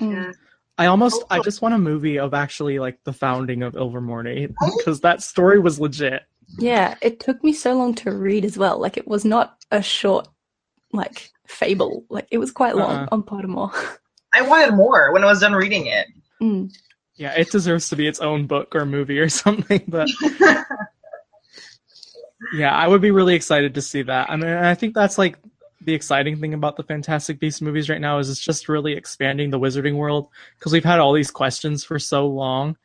[0.00, 0.12] Mm.
[0.14, 0.32] Yeah.
[0.76, 5.00] I almost, I just want a movie of actually like the founding of Ilvermorny because
[5.02, 6.22] that story was legit.
[6.58, 8.80] Yeah, it took me so long to read as well.
[8.80, 10.28] Like it was not a short
[10.92, 12.04] like fable.
[12.08, 13.08] Like it was quite long Uh-uh.
[13.12, 13.72] on Pottermore.
[14.34, 16.06] I wanted more when I was done reading it.
[16.42, 16.70] Mm.
[17.16, 19.82] Yeah, it deserves to be its own book or movie or something.
[19.88, 20.08] But
[22.54, 24.30] yeah, I would be really excited to see that.
[24.30, 25.36] I mean, I think that's like
[25.80, 29.50] the exciting thing about the Fantastic Beasts movies right now is it's just really expanding
[29.50, 32.76] the Wizarding world because we've had all these questions for so long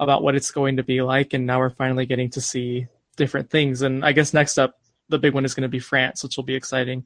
[0.00, 2.86] about what it's going to be like, and now we're finally getting to see
[3.16, 3.82] different things.
[3.82, 6.44] And I guess next up, the big one is going to be France, which will
[6.44, 7.04] be exciting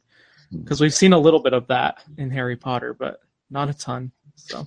[0.52, 4.12] because we've seen a little bit of that in Harry Potter, but not a ton.
[4.36, 4.66] So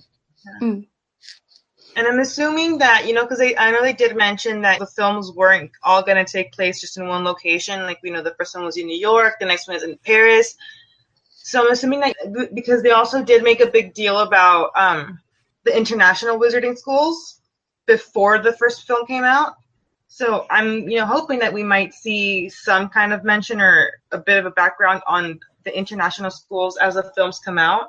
[1.96, 5.32] And I'm assuming that, you know, because I know they did mention that the films
[5.32, 7.82] weren't all going to take place just in one location.
[7.82, 9.98] Like, we know the first one was in New York, the next one is in
[10.04, 10.54] Paris.
[11.42, 15.18] So I'm assuming that because they also did make a big deal about um,
[15.64, 17.40] the international wizarding schools
[17.86, 19.54] before the first film came out.
[20.06, 24.18] So I'm, you know, hoping that we might see some kind of mention or a
[24.18, 27.88] bit of a background on the international schools as the films come out.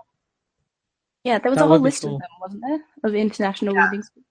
[1.24, 2.16] Yeah, there was That a whole list cool.
[2.16, 2.80] of them, wasn't there?
[3.04, 3.88] Of international Yeah.
[3.92, 4.26] wizarding schools.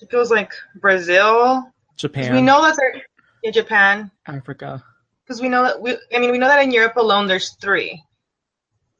[0.00, 3.02] It feels like Brazil, Japan, We know that they're
[3.42, 4.10] in Japan.
[4.26, 4.82] Africa.
[5.26, 8.02] Because we know that we, I mean, we know that in Europe alone, there's three.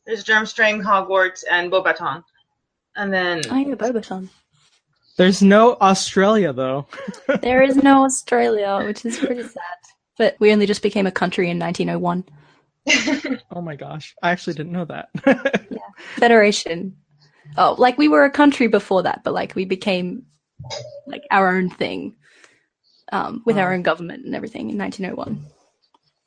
[0.07, 2.23] There's Durmstrang, Hogwarts, and Beauxbaton.
[2.97, 4.29] And then Oh yeah, Beauxbaton.
[5.17, 6.87] There's no Australia though.
[7.41, 9.79] there is no Australia, which is pretty sad.
[10.19, 12.25] But we only just became a country in 1901.
[13.53, 15.09] Oh my gosh, I actually didn't know that.
[16.17, 16.97] Federation.
[17.57, 20.25] Oh, like we were a country before that, but like we became
[21.07, 22.17] like our own thing
[23.13, 25.45] um, with our own government and everything in 1901.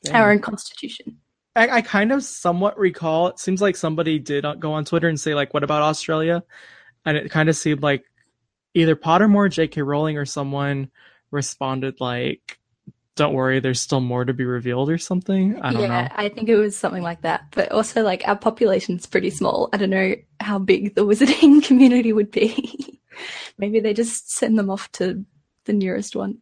[0.04, 0.16] Dang.
[0.16, 1.18] Our own constitution.
[1.56, 3.28] I, I kind of somewhat recall.
[3.28, 6.44] It seems like somebody did uh, go on Twitter and say like, "What about Australia?"
[7.06, 8.04] And it kind of seemed like
[8.74, 9.82] either Pottermore, J.K.
[9.82, 10.90] Rowling, or someone
[11.32, 12.60] responded like,
[13.16, 15.60] "Don't worry, there's still more to be revealed" or something.
[15.62, 16.08] I don't yeah, know.
[16.16, 17.46] I think it was something like that.
[17.52, 19.70] But also, like, our population's pretty small.
[19.74, 23.00] I don't know how big the wizarding community would be.
[23.58, 25.24] Maybe they just send them off to
[25.66, 26.40] the nearest one.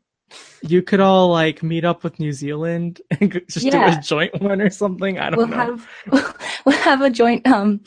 [0.62, 4.62] You could all like meet up with New Zealand and just do a joint one
[4.62, 5.20] or something.
[5.20, 5.58] I don't We'll know.
[5.58, 5.88] have
[6.66, 7.82] we'll have a joint um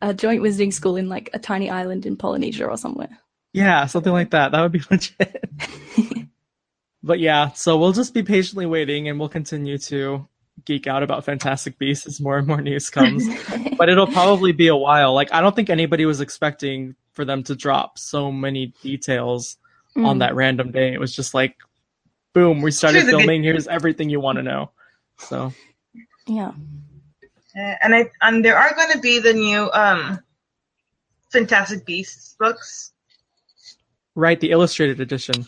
[0.00, 3.18] a joint wizarding school in like a tiny island in Polynesia or somewhere.
[3.52, 4.52] Yeah, something like that.
[4.52, 5.44] That would be legit.
[7.04, 10.26] But yeah, so we'll just be patiently waiting and we'll continue to
[10.64, 13.26] geek out about Fantastic Beasts as more and more news comes.
[13.78, 15.12] but it'll probably be a while.
[15.12, 19.56] Like I don't think anybody was expecting for them to drop so many details
[19.96, 20.18] on Mm.
[20.20, 20.92] that random day.
[20.92, 21.56] It was just like
[22.32, 24.70] boom, we started Here's a good- filming, here's everything you want to know.
[25.18, 25.52] So
[26.26, 26.52] Yeah.
[27.56, 30.18] Uh, and I and there are going to be the new um,
[31.30, 32.92] Fantastic Beasts books.
[34.16, 35.44] right, the illustrated edition.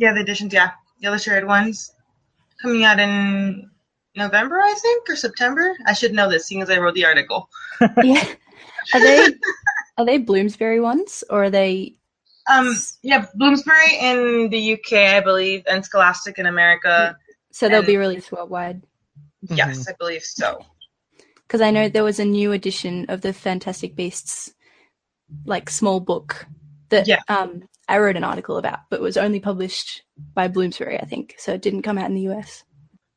[0.00, 0.52] Yeah, the editions.
[0.52, 1.92] Yeah, the illustrated ones
[2.62, 3.70] coming out in
[4.16, 5.76] November, I think, or September.
[5.86, 7.48] I should know this, seeing as I wrote the article.
[8.02, 8.24] Yeah.
[8.94, 9.28] Are they
[9.98, 11.96] are they Bloomsbury ones or are they
[12.50, 17.14] Um, yeah, Bloomsbury in the UK, I believe, and Scholastic in America.
[17.52, 18.82] so they'll And- be released worldwide?
[19.42, 20.64] Yes, I believe so.
[21.46, 24.52] Because I know there was a new edition of the Fantastic Beasts,
[25.44, 26.46] like small book
[26.88, 27.20] that Yeah.
[27.28, 30.02] um, I wrote an article about, but was only published
[30.34, 32.62] by Bloomsbury, I think, so it didn't come out in the US.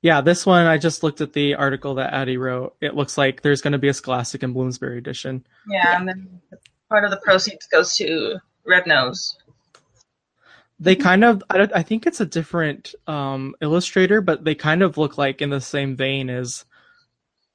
[0.02, 2.76] Yeah, this one I just looked at the article that Addie wrote.
[2.82, 5.46] It looks like there's going to be a Scholastic and Bloomsbury edition.
[5.70, 6.42] Yeah, and then
[6.90, 9.38] part of the proceeds goes to Red Nose.
[10.80, 14.98] They kind of, I, I think it's a different um, illustrator, but they kind of
[14.98, 16.66] look like in the same vein as,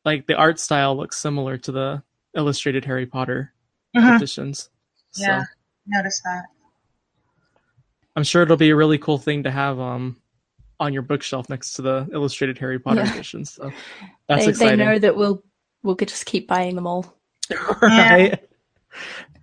[0.04, 2.02] like the art style looks similar to the
[2.34, 3.52] illustrated Harry Potter
[3.96, 4.16] Mhm.
[4.16, 4.70] editions.
[5.10, 5.44] So Yeah,
[5.86, 6.44] notice that.
[8.18, 10.16] I'm sure it'll be a really cool thing to have um
[10.80, 13.12] on your bookshelf next to the illustrated Harry Potter Yeah.
[13.12, 13.52] editions.
[13.52, 13.70] So
[14.28, 15.44] that's they, they know that we'll
[15.84, 17.14] we'll just keep buying them all.
[17.80, 18.30] right?
[18.30, 18.38] One.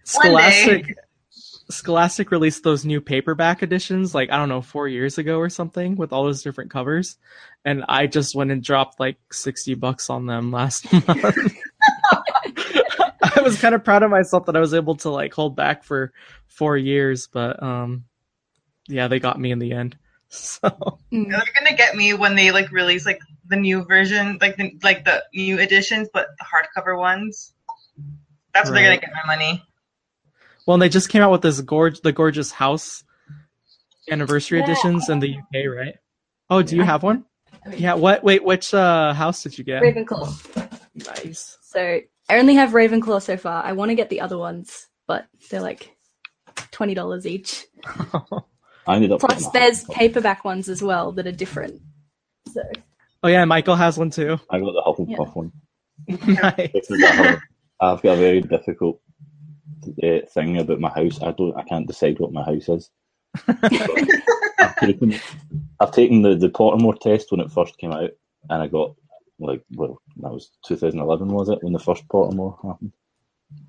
[0.04, 0.94] Scholastic
[1.70, 5.96] Scholastic released those new paperback editions like I don't know 4 years ago or something
[5.96, 7.18] with all those different covers
[7.64, 11.08] and I just went and dropped like 60 bucks on them last month.
[13.24, 15.86] I was kind of proud of myself that I was able to like hold back
[15.86, 16.12] for
[16.48, 18.04] 4 years but um
[18.88, 19.98] yeah, they got me in the end.
[20.28, 20.70] So
[21.14, 21.30] Mm.
[21.30, 25.06] They're gonna get me when they like release like the new version, like the like
[25.06, 27.54] the new editions, but the hardcover ones.
[28.54, 29.64] That's where they're gonna get my money.
[30.66, 33.04] Well, and they just came out with this gorge, the gorgeous house
[34.10, 34.66] anniversary Yeah.
[34.66, 35.96] editions in the UK, right?
[36.50, 37.26] Oh, do you have one?
[37.78, 37.94] Yeah.
[37.94, 38.24] What?
[38.24, 39.84] Wait, which uh house did you get?
[39.84, 40.80] Ravenclaw.
[41.08, 41.58] Nice.
[41.62, 43.64] So I only have Ravenclaw so far.
[43.64, 45.96] I want to get the other ones, but they're like
[46.72, 47.66] twenty dollars each.
[48.88, 49.22] I ended up.
[49.22, 51.82] Plus, there's paperback ones as well that are different.
[52.54, 52.62] So
[53.24, 54.40] oh yeah, Michael has one too.
[54.50, 55.52] I got the Hufflepuff one.
[56.08, 56.72] nice.
[56.74, 57.40] Because I have-
[57.82, 59.02] I've got a very difficult
[60.04, 61.22] uh, thing about my house.
[61.22, 61.56] I don't.
[61.58, 62.90] I can't decide what my house is.
[64.60, 65.20] I've taken,
[65.80, 68.12] I've taken the, the Pottermore test when it first came out,
[68.50, 68.96] and I got
[69.40, 72.94] like well, that was 2011, was it when the first Pottermore happened?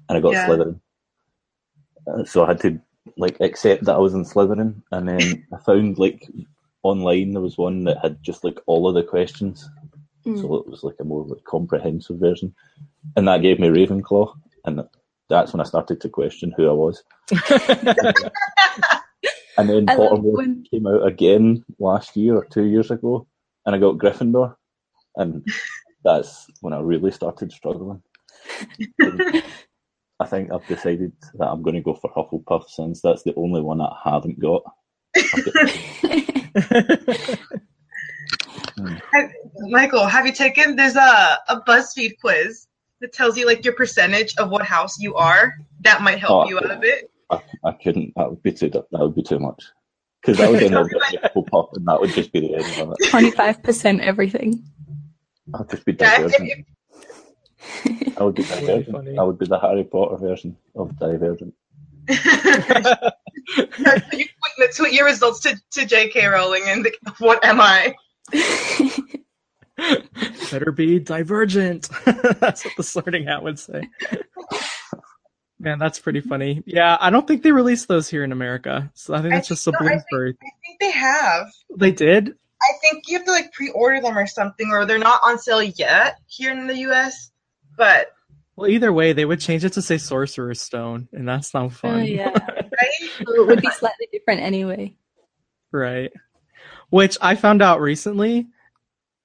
[0.08, 0.46] And I got Yeah.
[0.48, 0.80] Slytherin.
[2.06, 2.80] Uh, so I had to
[3.16, 6.28] like accept that I was in Slytherin, and then I found like
[6.82, 9.68] online there was one that had just like all of the questions,
[10.26, 10.40] Mm.
[10.40, 12.52] so it was like a more like comprehensive version,
[13.16, 14.82] and that gave me Ravenclaw, and
[15.28, 17.04] that's when I started to question who I was.
[19.58, 23.26] And then I Pottermore when- came out again last year or two years ago,
[23.64, 24.54] and I got Gryffindor,
[25.16, 25.46] and
[26.04, 28.02] that's when I really started struggling.
[30.18, 33.60] I think I've decided that I'm going to go for Hufflepuff since that's the only
[33.60, 34.62] one I haven't got.
[39.12, 39.30] Have,
[39.70, 40.76] Michael, have you taken?
[40.76, 42.66] There's a a BuzzFeed quiz
[43.00, 45.54] that tells you like your percentage of what house you are.
[45.80, 47.10] That might help Oh, you out a bit.
[47.30, 48.12] I, I couldn't.
[48.16, 48.68] That would be too.
[48.70, 49.64] That would be too much.
[50.22, 52.94] Because I would end up getting Hufflepuff, and that would just be the end of
[52.98, 53.08] it.
[53.08, 54.62] Twenty-five percent everything.
[55.54, 56.66] I'd just be Yeah, if- divergent.
[58.18, 58.96] I would be Really divergent.
[58.96, 59.18] funny.
[59.18, 61.54] I would be the Harry Potter version of divergent.
[62.08, 63.12] if-
[64.12, 64.26] you
[64.58, 66.26] tweet, tweet your results to, to J.K.
[66.26, 67.94] Rowling and the, what am I?
[70.50, 71.88] Better be divergent.
[72.40, 73.82] that's what the sorting hat would say.
[75.58, 76.62] Man, that's pretty funny.
[76.66, 78.90] Yeah, I don't think they released those here in America.
[78.94, 80.36] So I think I that's just a think- no, I Bloomsbury.
[80.42, 81.46] I think they have.
[81.76, 82.34] They did?
[82.62, 85.62] I think you have to like pre-order them or something, or they're not on sale
[85.62, 87.30] yet here in the U.S.
[87.76, 88.12] But
[88.56, 91.94] Well, either way, they would change it to say Sorcerer's Stone, and that's not fun.
[92.00, 93.10] Oh yeah, right?
[93.26, 94.94] So it would be slightly different anyway.
[95.72, 96.12] Right.
[96.90, 98.46] Which I found out recently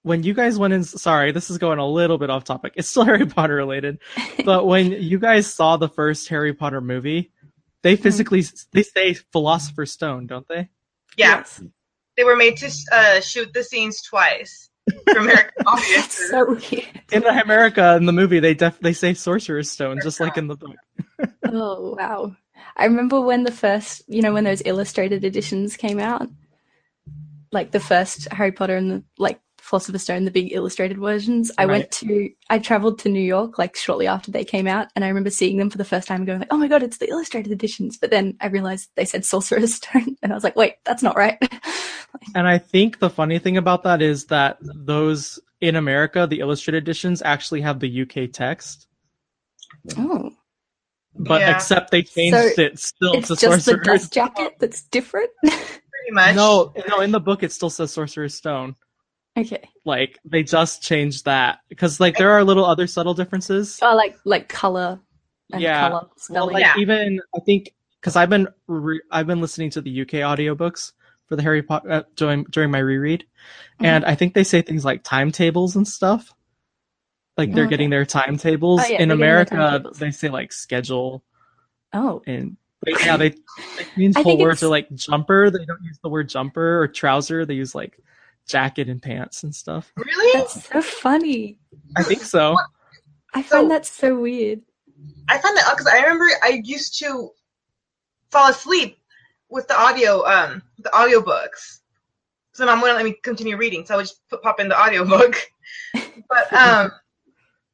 [0.03, 0.83] when you guys went in.
[0.83, 2.73] Sorry, this is going a little bit off topic.
[2.75, 3.99] It's still Harry Potter related.
[4.45, 7.31] but when you guys saw the first Harry Potter movie,
[7.83, 10.69] they physically they say Philosopher's Stone, don't they?
[11.17, 11.61] yeah, Yes.
[12.17, 14.70] they were made to uh, shoot the scenes twice for
[15.17, 17.01] American That's so weird.
[17.11, 20.55] In America, in the movie, they def they say Sorcerer's Stone, just like in the
[20.55, 20.75] book.
[21.53, 22.35] Oh wow.
[22.77, 26.27] I remember when the first, you know, when those illustrated editions came out,
[27.51, 31.51] like the first Harry Potter and the like Philosopher's Stone, the big illustrated versions.
[31.57, 31.79] I Right.
[31.79, 35.09] went to, I traveled to New York like shortly after they came out, and I
[35.09, 37.09] remember seeing them for the first time and going like, "Oh my god, it's the
[37.09, 40.75] illustrated editions!" But then I realized they said Sorcerer's Stone, and I was like, "Wait,
[40.85, 41.37] that's not right."
[42.35, 46.83] And I think the funny thing about that is that those in America, the illustrated
[46.83, 48.87] editions actually have the UK text,
[49.97, 50.31] oh,
[51.15, 51.55] but Yeah.
[51.55, 55.29] except they changed So it still it's to just the Sorcerer's dust jacket that's different.
[55.41, 56.35] Pretty much.
[56.35, 58.75] No, no, in the book it still says Sorcerer's Stone.
[59.37, 59.69] okay.
[59.85, 63.79] Like they just changed that because like there are little other subtle differences.
[63.81, 64.99] Oh, like like color
[65.51, 65.89] and Yeah.
[65.89, 66.75] color Well, like Yeah.
[66.77, 70.93] even I think because I've been re- I've been listening to the UK audiobooks
[71.31, 73.85] for the Harry Potter uh, during during my reread, Mm-hmm.
[73.85, 76.33] and I think they say things like timetables and stuff.
[77.37, 77.69] Like they're Okay.
[77.71, 78.81] getting their timetables.
[78.81, 79.97] Oh, yeah, In they're getting their America, timetables.
[79.99, 81.23] they say like schedule
[81.93, 85.49] oh, and but yeah, they, they change I whole words are like jumper.
[85.49, 87.45] They don't use the word jumper or trouser.
[87.45, 87.97] They use like
[88.45, 89.93] jacket and pants and stuff.
[89.95, 90.31] Really?
[90.39, 91.57] that's so funny.
[91.95, 92.57] I think so.
[93.33, 94.61] I So- find that so weird.
[95.29, 97.29] I find that because I remember I used to
[98.31, 98.97] fall asleep
[99.51, 101.79] with the audio, um, the audiobooks.
[102.53, 104.79] So mom wouldn't let me continue reading, so I would just put, pop in the
[104.79, 105.35] audiobook.
[105.93, 106.91] but um,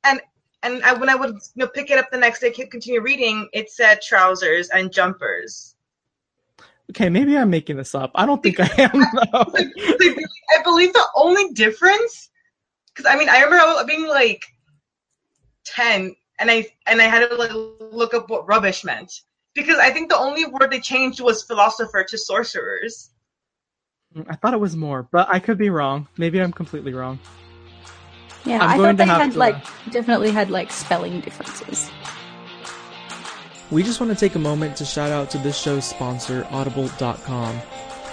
[0.03, 0.21] and
[0.63, 3.01] and I, when I would you know pick it up the next day, keep- continue
[3.01, 5.75] reading, it said trousers and jumpers.
[6.91, 8.11] Okay, maybe I'm making this up.
[8.15, 8.91] I don't think I am
[9.31, 9.45] though.
[9.55, 12.29] I believe the only difference,
[12.87, 14.43] because I mean, I remember being like
[15.63, 19.21] ten, and I and I had to like look up what rubbish meant
[19.57, 23.09] because I think the only word they changed was philosopher to sorcerers.
[24.15, 26.07] Mm, I thought it was more, but I could be wrong.
[26.17, 27.19] Maybe I'm completely wrong.
[28.45, 31.89] Yeah, I'm I thought they had to- like uh, definitely had like spelling differences.
[33.69, 37.59] We just want to take a moment to shout out to this show's sponsor, Audible.com.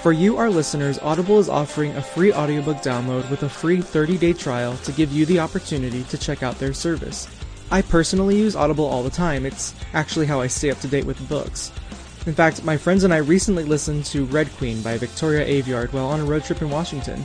[0.02, 4.18] For you, our listeners, Audible is offering a free audiobook download with a free 30
[4.18, 7.28] day trial to give you the opportunity to check out their service.
[7.70, 11.06] I personally use Audible all the time, it's actually how I stay up to date
[11.06, 11.72] with books.
[12.26, 16.06] In fact, my friends and I recently listened to Red Queen by Victoria Aveyard while
[16.06, 17.24] on a road trip in Washington.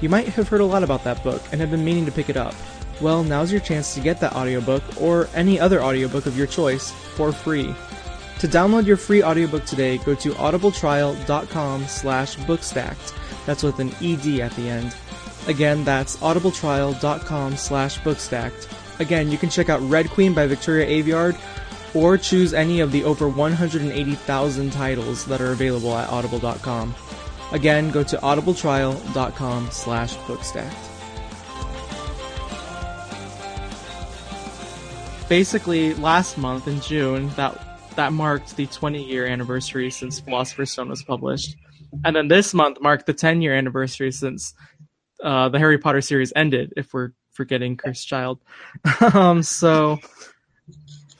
[0.00, 2.28] You might have heard a lot about that book and have been meaning to pick
[2.28, 2.54] it up.
[3.00, 6.90] Well, now's your chance to get that audiobook or any other audiobook of your choice
[6.90, 7.74] for free.
[8.40, 13.14] To download your free audiobook today, go to audibletrial.com slash bookstacked.
[13.46, 14.94] That's with an ED at the end.
[15.46, 18.73] Again, that's audibletrial.com slash bookstacked.
[18.98, 21.38] Again, you can check out Red Queen by Victoria Aveyard
[21.94, 26.94] or choose any of the over 180,000 titles that are available at audible.com.
[27.52, 30.90] Again, go to audibletrial.com slash bookstacked.
[35.28, 37.60] Basically, last month in June, that
[37.96, 41.56] that marked the 20 year anniversary since Philosopher's Stone was published.
[42.04, 44.52] And then this month marked the 10 year anniversary since
[45.22, 48.40] uh, the Harry Potter series ended, if we're forgetting Cursed Child.
[49.14, 49.98] um, so,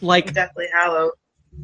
[0.00, 1.10] like, Deathly Hallow.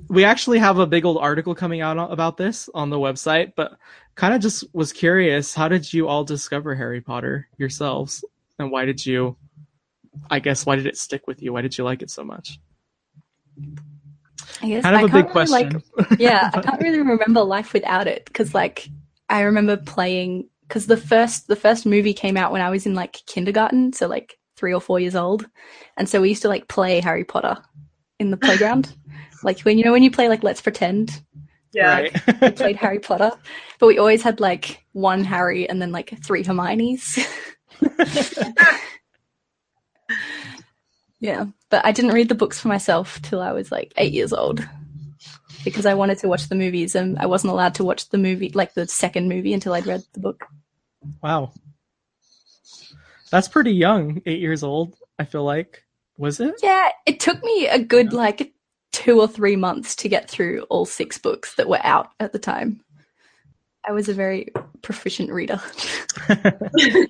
[0.08, 3.78] we actually have a big old article coming out about this on the website, but
[4.16, 8.24] kind of just was curious how did you all discover Harry Potter yourselves?
[8.58, 9.36] And why did you,
[10.30, 11.52] I guess, why did it stick with you?
[11.54, 12.60] Why did you like it so much?
[14.62, 15.82] I guess Kind of I a big can't really, question.
[15.96, 18.88] Like, yeah, I can't really remember life without it because, like,
[19.28, 22.94] I remember playing because the first the first movie came out when I was in
[22.94, 25.46] like kindergarten, so like three or four years old,
[25.96, 27.56] and so we used to like play Harry Potter
[28.18, 28.94] in the playground,
[29.42, 31.22] like when you know when you play like Let's Pretend,
[31.72, 32.08] Yeah.
[32.42, 33.32] we played Harry Potter,
[33.78, 37.18] but we always had like one Harry and then like three Hermiones.
[41.20, 44.32] yeah, but I didn't read the books for myself till I was like eight years
[44.32, 44.66] old
[45.64, 48.50] because I wanted to watch the movies and I wasn't allowed to watch the movie,
[48.54, 50.44] like the second movie, until I'd read the book.
[51.22, 51.52] wow.
[53.30, 55.84] That's pretty young, eight years old, I feel like.
[56.18, 56.54] Was it?
[56.62, 58.52] Yeah, it took me a good like
[58.92, 62.38] two or three months to get through all six books that were out at the
[62.38, 62.82] time.
[63.88, 64.48] I was a very
[64.82, 65.60] proficient reader.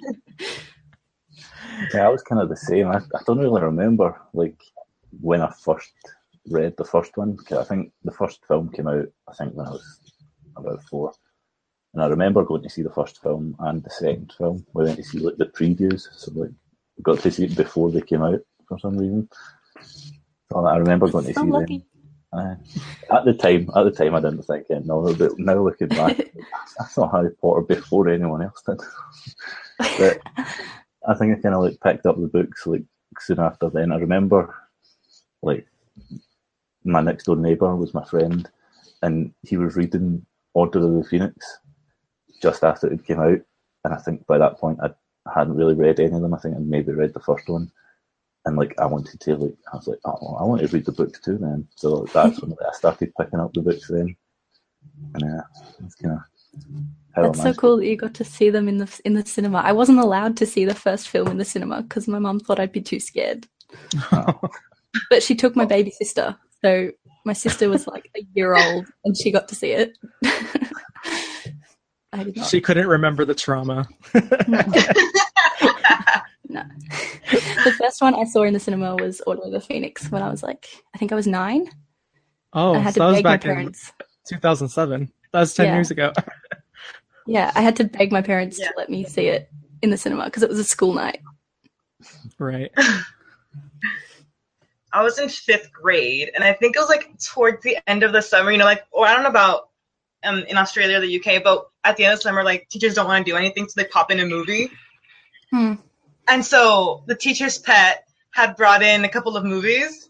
[1.95, 2.89] Yeah, I was kind of the same.
[2.89, 4.57] I, I don't really remember like
[5.21, 5.93] when I first
[6.51, 7.37] read the first one.
[7.39, 9.07] 'cause I think the first film came out.
[9.29, 10.01] I think when I was
[10.57, 11.13] about four,
[11.93, 14.65] and I remember going to see the first film and the second film.
[14.75, 16.51] We went to see like the previews, so like
[16.97, 19.29] we got to see it before they came out for some reason.
[20.53, 21.83] So I remember going to So see them.
[22.33, 22.55] Uh,
[23.13, 24.87] at the time, at the time, I didn't think it.
[24.87, 26.17] No, but now looking back,
[26.81, 28.81] I saw Harry Potter before anyone else did.
[29.99, 30.21] but
[31.09, 32.85] I think I kind of like picked up the books like
[33.19, 33.91] soon after then.
[33.91, 34.55] I remember,
[35.43, 35.67] like,
[36.85, 38.49] my next door neighbour was my friend,
[39.03, 40.25] and he was reading
[40.55, 41.59] Order of the Phoenix
[42.41, 43.41] just after it came out,
[43.85, 44.91] and I think by that point I
[45.35, 46.35] hadn't really read any of them.
[46.35, 47.71] I think I'd maybe read the first one,
[48.45, 50.85] and like I wanted to like I was like, oh, well, I want to read
[50.87, 51.67] the books too then.
[51.77, 54.17] So that's when I started picking up the books then,
[55.15, 55.41] and yeah,
[55.85, 56.19] it's kind
[57.17, 59.59] of That's so cool that you got to see them in the in the cinema.
[59.59, 62.61] I wasn't allowed to see the first film in the cinema because my mum thought
[62.61, 63.47] I'd be too scared.
[64.13, 64.41] Oh.
[65.09, 65.69] But she took my oh.
[65.69, 66.91] baby sister, so
[67.25, 69.97] my sister was like a year old and she got to see it.
[72.13, 72.47] I did not.
[72.49, 73.87] she couldn't remember the trauma.
[74.15, 74.21] No.
[77.31, 80.29] the first one I saw in the cinema was Order of the Phoenix when I
[80.31, 81.69] was like, I think I was nine.
[82.53, 83.93] Oh, I had so to that was beg my back in parents.
[84.29, 85.13] 2007.
[85.33, 85.75] That was 10 Yeah.
[85.75, 86.13] years ago.
[87.27, 88.69] Yeah, I had to beg my parents Yeah.
[88.71, 89.49] to let me see it
[89.83, 91.21] in the cinema because it was a school night.
[92.41, 92.73] right.
[94.93, 98.13] I was in fifth grade, and I think it was like towards the end of
[98.13, 98.51] the summer.
[98.51, 99.69] You know, like or I don't know about
[100.25, 102.95] um in Australia or the UK, but at the end of the summer, like teachers
[102.95, 104.71] don't want to do anything, so they pop in a movie.
[105.51, 105.75] Hmm.
[106.29, 110.09] And so the teacher's pet had brought in a couple of movies.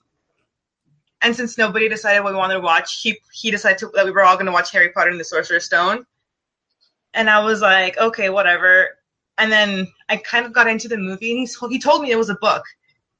[1.22, 4.10] And since nobody decided what we wanted to watch, he he decided to, that we
[4.10, 6.06] were all going to watch Harry Potter and the Sorcerer's Stone.
[7.12, 8.90] And I was like, okay, whatever.
[9.36, 12.18] And then I kind of got into the movie, and he he told me it
[12.18, 12.62] was a book,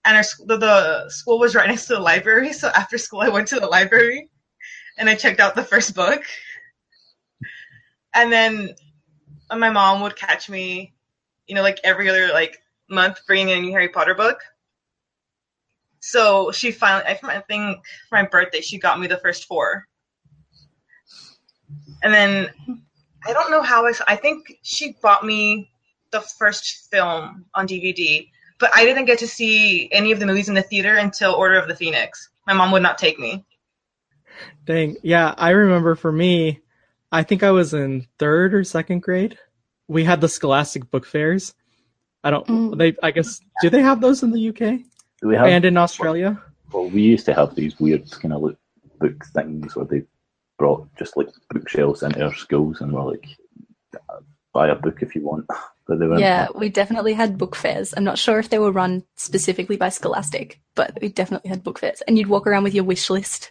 [0.05, 2.53] and our the, the school was right next to the library.
[2.61, 4.29] So after school, I went to the library,
[4.99, 6.23] and I checked out the first book.
[8.15, 8.75] And then
[9.51, 10.95] uh, my mom would catch me,
[11.47, 12.59] you know, like every other like
[12.89, 14.39] month, bringing a new Harry Potter book.
[16.01, 19.87] So she finally, I I think for my birthday, she got me the first four.
[22.03, 22.51] And then
[23.27, 25.71] I don't know how I, I think she bought me
[26.11, 28.27] the first film on DVD,
[28.59, 31.59] but I didn't get to see any of the movies in the theater until Order
[31.59, 32.31] of the Phoenix.
[32.47, 33.45] My mom would not take me.
[34.65, 34.97] Dang.
[35.03, 36.61] Yeah, I remember for me,
[37.13, 39.39] I think I was in third or second grade.
[39.89, 41.55] We had the Scholastic book fairs.
[42.23, 42.47] I don't.
[42.47, 42.79] Mm.
[42.79, 42.97] They.
[43.03, 43.41] I guess.
[43.63, 44.81] Do they have those in the UK
[45.21, 45.47] Do we have?
[45.47, 46.41] and in Australia?
[46.73, 48.57] Well, we used to have these weird kind of like
[49.01, 50.03] book things where they
[50.59, 53.27] brought just like bookshelves into our schools and were like,
[54.53, 55.47] buy a book if you want.
[55.87, 56.21] But they weren't.
[56.21, 57.93] Yeah, we definitely had book fairs.
[57.97, 61.81] I'm not sure if they were run specifically by Scholastic, but we definitely had book
[61.81, 62.01] fairs.
[62.03, 63.51] And you'd walk around with your wish list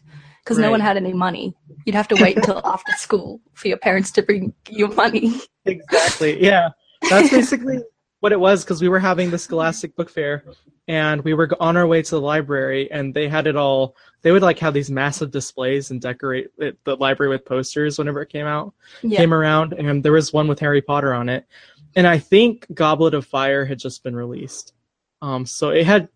[0.49, 1.53] because no one had any money.
[1.85, 5.39] You'd have to wait until after school for your parents to bring you money.
[5.65, 6.43] Exactly.
[6.43, 6.69] Yeah.
[7.07, 7.77] That's basically
[8.19, 10.43] what it was because we were having the Scholastic Book Fair
[10.87, 13.95] and we were on our way to the library and they had it all.
[14.23, 18.23] They would like have these massive displays and decorate it, the library with posters whenever
[18.23, 18.73] it came out.
[19.03, 19.19] Yeah.
[19.19, 21.45] Came around and there was one with Harry Potter on it.
[21.95, 24.73] And I think Goblet of Fire had just been released.
[25.21, 26.09] Um, so it had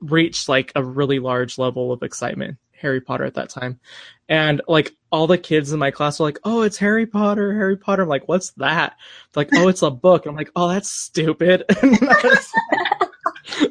[0.00, 3.80] reached like a really large level of excitement, Harry Potter at that time.
[4.28, 7.76] And like all the kids in my class were like, "Oh, it's Harry Potter, Harry
[7.76, 8.96] Potter." I'm like, "What's that?"
[9.32, 11.64] They're like, "Oh, it's a book." I'm like, "Oh, that's stupid."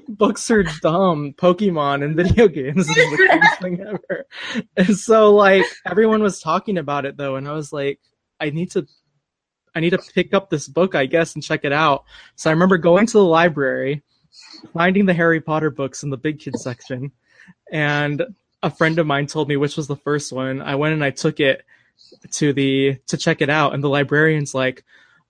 [0.07, 1.33] Books are dumb.
[1.33, 4.25] Pokemon and video games is the coolest thing ever.
[4.77, 7.99] And so like everyone was talking about it though, and I was like,
[8.39, 8.87] I need to
[9.75, 12.05] I need to pick up this book, I guess, and check it out.
[12.35, 14.03] So I remember going to the library,
[14.73, 17.11] finding the Harry Potter books in the big kids section,
[17.71, 18.23] and
[18.63, 20.61] a friend of mine told me which was the first one.
[20.61, 21.63] I went and I took it
[22.31, 24.83] to the to check it out, and the librarian's like,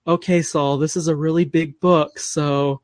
[0.06, 2.80] "Okay, Saul, this is a really big book, so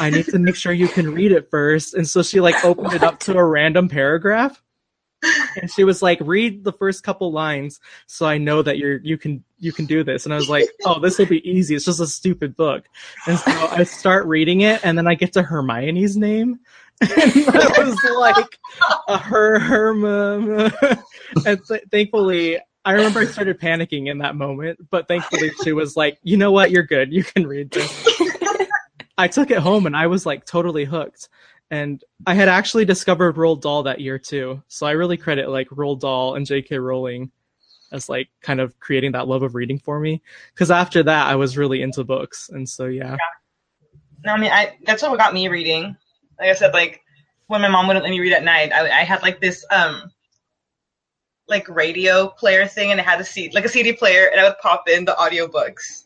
[0.00, 1.94] I need to make sure you can read it first.
[1.94, 4.60] And so she like opened it up to a random paragraph.
[5.60, 9.16] And she was like, read the first couple lines so I know that you're you
[9.16, 10.26] can you can do this.
[10.26, 11.74] And I was like, oh, this will be easy.
[11.74, 12.84] It's just a stupid book.
[13.26, 16.60] And so I start reading it and then I get to Hermione's name.
[17.00, 18.58] And I was like,
[19.08, 21.02] a her Herma.
[21.46, 25.96] and th- thankfully I remember I started panicking in that moment, but thankfully she was
[25.96, 27.12] like, you know what, you're good.
[27.12, 28.20] You can read this.
[29.16, 31.28] I took it home and I was like totally hooked.
[31.70, 34.62] And I had actually discovered Roald Dahl that year too.
[34.68, 36.78] So I really credit like Roald Dahl and J.K.
[36.78, 37.30] Rowling
[37.90, 40.22] as like kind of creating that love of reading for me.
[40.52, 42.50] Because after that, I was really into books.
[42.52, 43.16] And so, yeah.
[44.24, 45.96] No, I mean, I that's what got me reading.
[46.38, 47.02] Like I said, like
[47.46, 50.10] when my mom wouldn't let me read at night, I, I had like this um
[51.46, 54.44] like radio player thing, and it had a CD, like a CD player, and I
[54.44, 56.04] would pop in the audiobooks,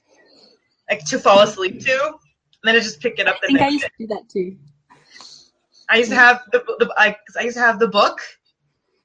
[0.91, 3.69] like to fall asleep to, and then I just pick it up I think I
[3.69, 3.89] used day.
[3.89, 4.57] to do that too.
[5.89, 8.21] I used to have the, the I, I used to have the book,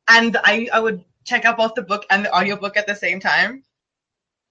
[0.10, 3.20] and I I would check out both the book and the audiobook at the same
[3.20, 3.64] time.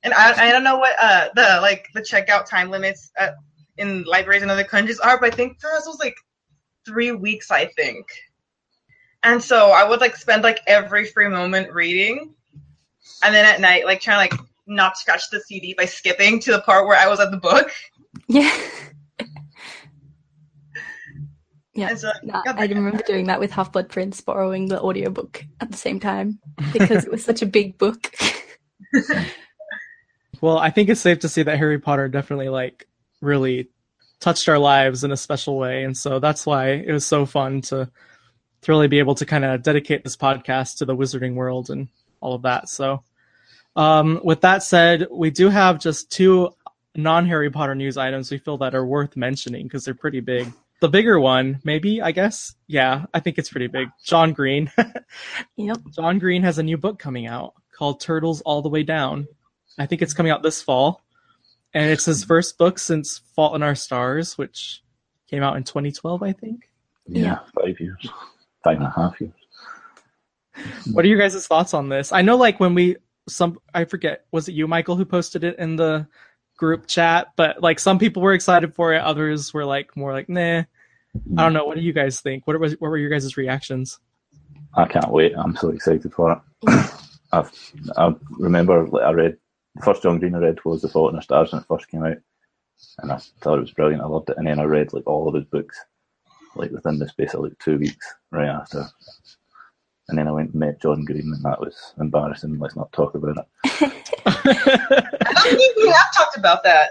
[0.02, 3.34] And I I don't know what uh the like the checkout time limits at,
[3.76, 6.16] in libraries in other countries are, but I think for us it was like
[6.85, 8.07] three weeks, I think.
[9.22, 12.35] And so I would like spend like every free moment reading,
[13.22, 16.53] and then at night like trying to like not scratch the CD by skipping to
[16.53, 17.70] the part where I was at the book.
[18.28, 18.55] Yeah.
[21.72, 21.95] yeah.
[21.95, 25.70] So No, got I remember doing that with Half Blood Prince, borrowing the audiobook at
[25.70, 26.39] the same time
[26.74, 28.14] because it was such a big book.
[30.43, 32.89] Well, I think it's safe to say that Harry Potter definitely like
[33.22, 33.70] really
[34.22, 37.60] touched our lives in a special way, and so that's why it was so fun
[37.62, 37.90] to
[38.62, 41.88] to really be able to kind of dedicate this podcast to the wizarding world and
[42.20, 42.68] all of that.
[42.68, 43.02] So,
[43.74, 46.50] um, with that said, we do have just two
[46.94, 50.52] non Harry Potter news items we feel that are worth mentioning because they're pretty big.
[50.80, 52.54] The bigger one, maybe, I guess.
[52.66, 53.88] Yeah, I think it's pretty big.
[54.04, 54.70] John Green.
[55.56, 55.78] yep.
[55.94, 59.28] John Green has a new book coming out called Turtles All the Way Down.
[59.78, 61.00] I think it's coming out this fall.
[61.74, 64.82] And it's his first book since Fault in Our Stars, which
[65.28, 66.70] came out in 2012, I think.
[67.06, 68.08] Yeah, five years,
[68.62, 69.32] five and a half years.
[70.92, 72.12] What are your guys' thoughts on this?
[72.12, 72.96] I know, like, when we,
[73.28, 76.06] some, I forget, was it you, Michael, who posted it in the
[76.58, 77.28] group chat?
[77.36, 80.64] But, like, some people were excited for it, others were, like, more like, nah.
[81.36, 81.66] I don't know.
[81.66, 82.46] What do you guys think?
[82.46, 83.98] What, was, what were your guys' reactions?
[84.74, 85.34] I can't wait.
[85.36, 86.90] I'm so excited for it.
[87.32, 87.52] I've,
[87.96, 89.36] I remember I read
[89.74, 91.88] the first John Green I read was The Fault in Our Stars when it first
[91.88, 92.18] came out,
[92.98, 94.02] and I thought it was brilliant.
[94.02, 95.78] I loved it, and then I read like all of his books,
[96.54, 98.86] like within the space of like two weeks right after.
[100.08, 102.58] And then I went and met John Green, and that was embarrassing.
[102.58, 103.46] Let's not talk about it.
[104.26, 106.90] I don't think we have talked about that.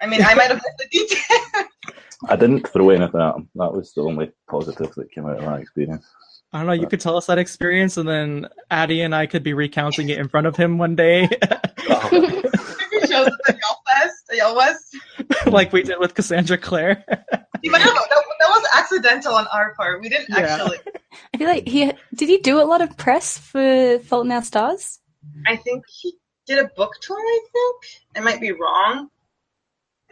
[0.00, 1.66] I mean, I might have missed the detail.
[2.28, 3.48] I didn't throw anything at him.
[3.54, 6.06] That was the only positive that came out of that experience.
[6.52, 6.72] I don't know.
[6.72, 10.18] You could tell us that experience, and then Addie and I could be recounting it
[10.18, 11.28] in front of him one day,
[12.10, 15.52] Maybe shows at the YALLFest, the YALLWest.
[15.52, 17.04] like we did with Cassandra Clare.
[17.62, 20.00] You might have, that, that was accidental on our part.
[20.00, 20.56] We didn't Yeah.
[20.56, 20.78] actually.
[21.34, 24.42] I feel like he did he do a lot of press for Fault in Our
[24.42, 24.98] Stars?
[25.46, 26.14] I think he
[26.46, 27.16] did a book tour.
[27.18, 27.76] I think
[28.16, 29.08] I might be wrong,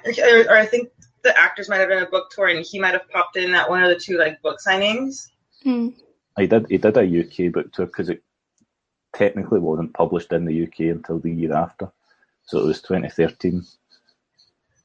[0.05, 0.13] or,
[0.49, 0.89] or I think
[1.25, 3.69] the actors might have been a book tour, and he might have popped in at
[3.69, 5.27] one of the two like book signings.
[5.65, 5.89] Hmm.
[6.39, 6.67] He did.
[6.69, 8.23] He did a UK book tour because it
[9.15, 11.91] technically wasn't published in the UK until the year after,
[12.45, 13.65] so it was 2013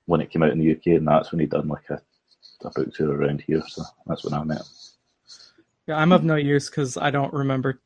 [0.05, 2.01] when it came out in the UK, and that's when he done like a,
[2.65, 3.61] a book tour around here.
[3.67, 4.65] So that's when I met him.
[5.87, 7.81] Yeah, I'm of no use because I don't remember.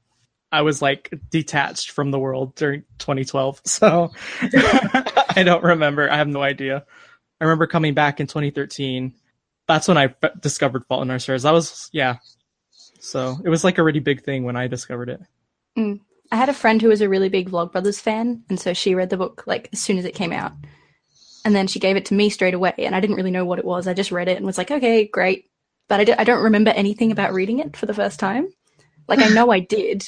[0.51, 4.11] I was like detached from the world during 2012, so
[4.41, 6.09] I don't remember.
[6.09, 6.85] I have no idea.
[7.39, 9.13] I remember coming back in 2013.
[9.67, 11.43] That's when I discovered Fault in Our Stars.
[11.43, 12.17] That was yeah.
[12.99, 15.21] So it was like a really big thing when I discovered it.
[15.77, 16.01] Mm.
[16.31, 19.09] I had a friend who was a really big Vlogbrothers fan, and so she read
[19.09, 20.53] the book like as soon as it came out.
[21.45, 23.59] And then she gave it to me straight away, and I didn't really know what
[23.59, 23.87] it was.
[23.87, 25.45] I just read it and was like, okay, great.
[25.87, 28.49] But I, d- I don't remember anything about reading it for the first time.
[29.07, 30.03] Like, I know I did,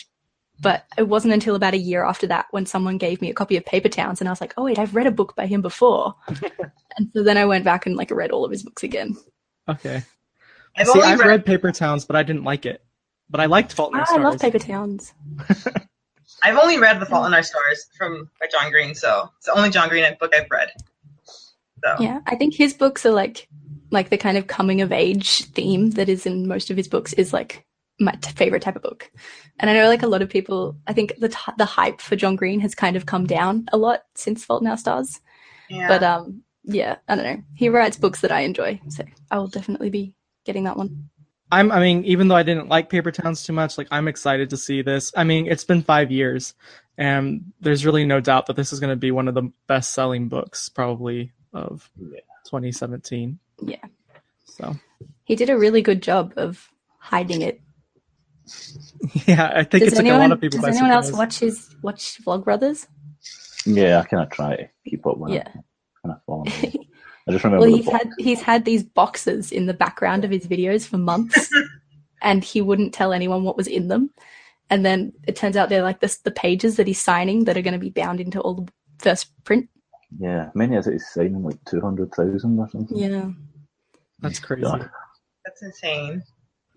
[0.59, 3.55] but it wasn't until about a year after that when someone gave me a copy
[3.55, 5.61] of Paper Towns, and I was like, oh, wait, I've read a book by him
[5.61, 6.15] before.
[6.27, 9.15] and so then I went back and like read all of his books again.
[9.69, 10.03] Okay.
[10.80, 12.84] I've See, only I've read, read Paper Towns, but I didn't like it.
[13.30, 15.13] But I liked Fault in Our Ah, I love Paper Towns.
[16.43, 19.57] I've only read The Fault in Our Stars from by John Green, so it's the
[19.57, 20.71] only John Green book I've read.
[21.84, 23.47] So Yeah, I think his books are like
[23.91, 27.11] like the kind of coming of age theme that is in most of his books
[27.13, 27.65] is like
[27.99, 29.11] my t- favorite type of book.
[29.59, 32.15] And I know like a lot of people, I think the t- the hype for
[32.15, 35.19] John Green has kind of come down a lot since Fault in Our Stars.
[35.69, 35.88] yeah.
[35.88, 37.43] But um, yeah, I don't know.
[37.55, 40.13] He writes books that I enjoy, so I will definitely be
[40.45, 41.09] getting that one.
[41.51, 44.51] I'm, I mean, even though I didn't like Paper Towns too much, like I'm excited
[44.51, 45.11] to see this.
[45.17, 46.53] I mean, it's been five years,
[46.97, 50.27] and there's really no doubt that this is going to be one of the best-selling
[50.29, 52.19] books, probably of Yeah.
[52.45, 53.39] 2017.
[53.63, 53.77] Yeah,
[54.45, 54.75] So,
[55.23, 56.69] he did a really good job of
[56.99, 57.61] hiding it.
[59.27, 61.11] yeah, I think Does it took anyone a lot of people does by anyone else
[61.11, 62.87] watch his watch Vlogbrothers?
[63.65, 65.41] Yeah, I kind of try to keep up with Yeah.
[65.41, 65.47] it.
[66.03, 66.73] Kind of follow him.
[67.30, 67.93] I just remember Well, he's book.
[67.93, 71.49] had he's had these boxes in the background of his videos for months,
[72.21, 74.09] and he wouldn't tell anyone what was in them.
[74.71, 77.61] And then it turns out they're like this the pages that he's signing that are
[77.61, 79.69] going to be bound into all the first print.
[80.19, 82.97] Yeah, many as it is signing like two hundred thousand or something.
[82.97, 83.30] Yeah,
[84.19, 84.63] That's crazy.
[84.63, 84.89] God.
[85.45, 86.23] that's insane.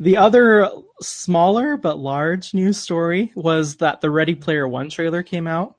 [0.01, 0.69] The other
[1.01, 5.77] smaller but large news story was that the Ready Player One trailer came out.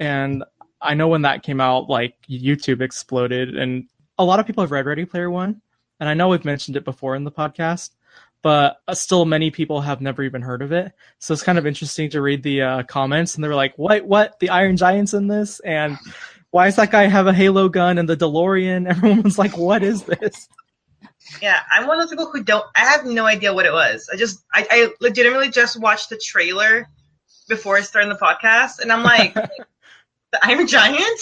[0.00, 0.42] And
[0.80, 3.56] I know when that came out, like YouTube exploded.
[3.56, 3.86] And
[4.18, 5.60] a lot of people have read Ready Player One.
[6.00, 7.90] And I know we've mentioned it before in the podcast,
[8.42, 10.92] but uh, still many people have never even heard of it.
[11.18, 13.34] So it's kind of interesting to read the uh, comments.
[13.34, 14.38] And they were like, what, what?
[14.40, 15.60] The Iron Giant's in this?
[15.60, 15.96] And
[16.50, 18.86] why does that guy have a Halo gun and the DeLorean?
[18.90, 20.48] Everyone was like, what is this?
[21.40, 22.64] Yeah, I'm one of those people who don't.
[22.74, 24.10] I have no idea what it was.
[24.12, 26.88] I just, I, I legitimately just watched the trailer
[27.48, 29.34] before starting the podcast, and I'm like,
[30.32, 31.20] the Iron Giant.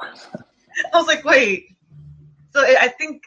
[0.92, 1.76] I was like, wait.
[2.58, 3.22] So I think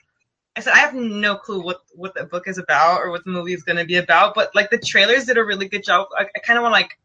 [0.57, 3.31] I said I have no clue what what the book is about or what the
[3.31, 6.09] movie is going to be about, but like the trailers did a really good job.
[6.17, 6.99] I, I kind of want to like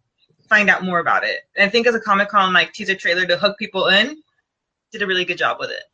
[0.48, 1.42] find out more about it.
[1.54, 4.20] And I think as a Comic Con like teaser trailer to hook people in,
[4.90, 5.84] did a really good job with it.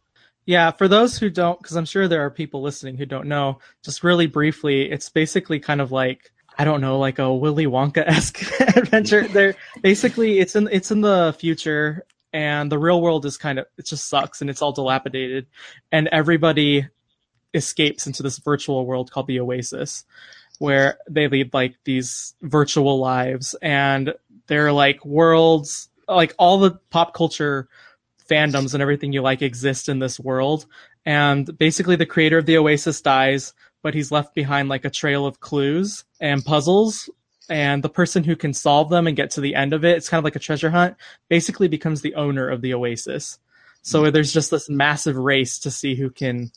[0.47, 3.59] Yeah, for those who don't, because I'm sure there are people listening who don't know,
[3.85, 8.07] just really briefly, it's basically kind of like I don't know, like a Willy Wonka
[8.07, 8.43] esque
[8.77, 9.29] adventure.
[9.29, 13.67] There, basically, it's in it's in the future, and the real world is kind of
[13.77, 15.47] it just sucks, and it's all dilapidated,
[15.91, 16.89] and everybody
[17.55, 20.05] escapes into this virtual world called the Oasis,
[20.59, 24.15] where they lead like these virtual lives, and
[24.47, 27.69] they're like worlds, like all the pop culture
[28.29, 30.67] fandoms and everything you like exist in this world.
[31.05, 35.27] And basically, the creator of the Oasis dies, but he's left behind like a trail
[35.27, 37.11] of clues and puzzles.
[37.53, 40.09] And the person who can solve them and get to the end of it, it's
[40.09, 40.97] kind of like a treasure hunt,
[41.29, 43.39] basically becomes the owner of the Oasis.
[43.83, 44.11] So hmm.
[44.11, 46.51] there's just this massive race to see who can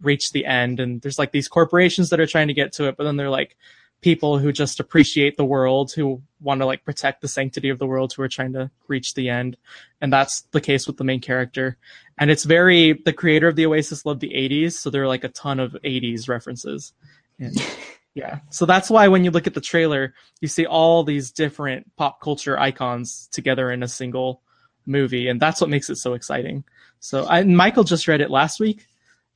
[0.00, 0.80] reach the end.
[0.80, 3.28] And there's like these corporations that are trying to get to it, but then they're
[3.28, 3.58] like
[4.00, 7.86] people who just appreciate the world, who want to like protect the sanctity of the
[7.86, 9.58] world, who are trying to reach the end
[10.00, 11.76] and that's the case with the main character.
[12.18, 15.24] And it's very the creator of the Oasis loved the 80s, so there are like
[15.24, 16.92] a ton of 80s references.
[17.38, 17.54] And
[18.14, 21.90] yeah, so that's why when you look at the trailer, you see all these different
[21.96, 24.42] pop culture icons together in a single
[24.86, 26.64] movie, and that's what makes it so exciting.
[26.98, 28.86] So I, Michael just read it last week.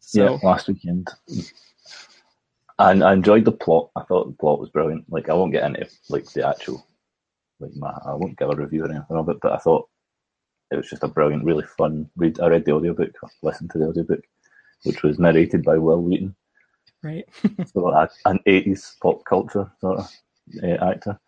[0.00, 1.08] So yeah, last weekend.
[2.78, 3.90] And I enjoyed the plot.
[3.96, 5.04] I thought the plot was brilliant.
[5.08, 6.86] Like I won't get into like the actual
[7.60, 9.88] like my I won't give a review or anything of it, but I thought
[10.70, 12.40] it was just a brilliant, really fun read.
[12.40, 13.12] I read the audiobook,
[13.42, 14.24] listened to the audiobook,
[14.82, 16.34] which was narrated by Wil Wheaton.
[17.04, 17.28] Right,
[17.72, 20.10] so a- an eighties pop culture sort of
[20.62, 21.18] uh, actor,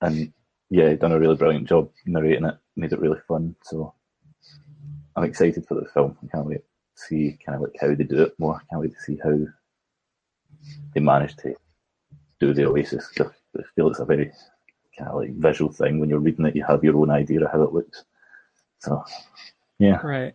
[0.00, 0.32] and
[0.70, 2.56] yeah, done a really brilliant job narrating it.
[2.76, 3.54] made it really fun.
[3.62, 3.92] So
[5.16, 6.16] I'm excited for the film.
[6.22, 6.58] I can't wait
[6.96, 8.56] to see kind of like how they do it more.
[8.56, 9.38] I can't wait to see how
[10.94, 11.54] they manage to
[12.38, 13.10] do the Oasis.
[13.18, 14.30] I feel it's a very
[14.98, 15.98] kind of like visual thing.
[15.98, 18.04] When you're reading it, you have your own idea of how it looks.
[18.78, 19.04] So,
[19.78, 19.96] yeah.
[20.02, 20.34] Right.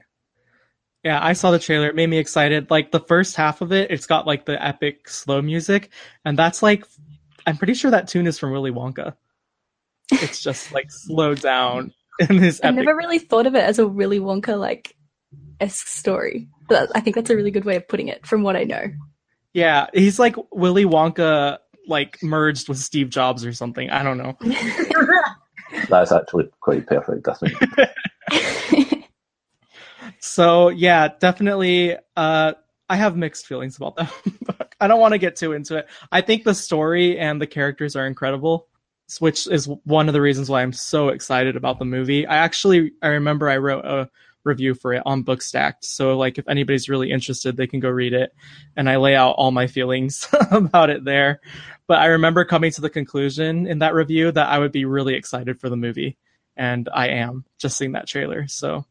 [1.05, 1.87] Yeah, I saw the trailer.
[1.87, 2.71] It made me excited.
[2.71, 5.91] Like the first half of it, it's got like the epic slow music,
[6.25, 6.83] and that's like,
[7.45, 9.13] I'm pretty sure that tune is from Willy Wonka.
[10.11, 12.59] It's just like slowed down in this.
[12.63, 14.95] I never really thought of it as a Willy Wonka like
[15.59, 18.55] esque story, but I think that's a really good way of putting it, from what
[18.55, 18.87] I know.
[19.53, 23.91] Yeah, he's like Willy Wonka, like merged with Steve Jobs or something.
[23.91, 24.35] I don't know.
[25.89, 27.27] That's actually quite perfect.
[27.27, 28.84] I think.
[30.25, 31.95] so yeah, definitely.
[32.15, 32.53] Uh,
[32.89, 34.11] I have mixed feelings about that
[34.41, 34.75] book.
[34.79, 35.87] I don't want to get too into it.
[36.11, 38.67] I think the story and the characters are incredible,
[39.19, 42.25] which is one of the reasons why I'm so excited about the movie.
[42.25, 44.09] I actually I remember I wrote a
[44.43, 45.83] review for it on Bookstacked.
[45.83, 48.33] So like if anybody's really interested, they can go read it.
[48.75, 51.41] And I lay out all my feelings about it there.
[51.87, 55.15] But I remember coming to the conclusion in that review that I would be really
[55.15, 56.17] excited for the movie.
[56.57, 58.47] And I am just seeing that trailer.
[58.47, 58.85] So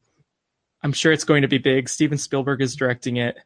[0.85, 1.89] I'm sure it's going to be big.
[1.89, 3.39] Steven Spielberg is directing it.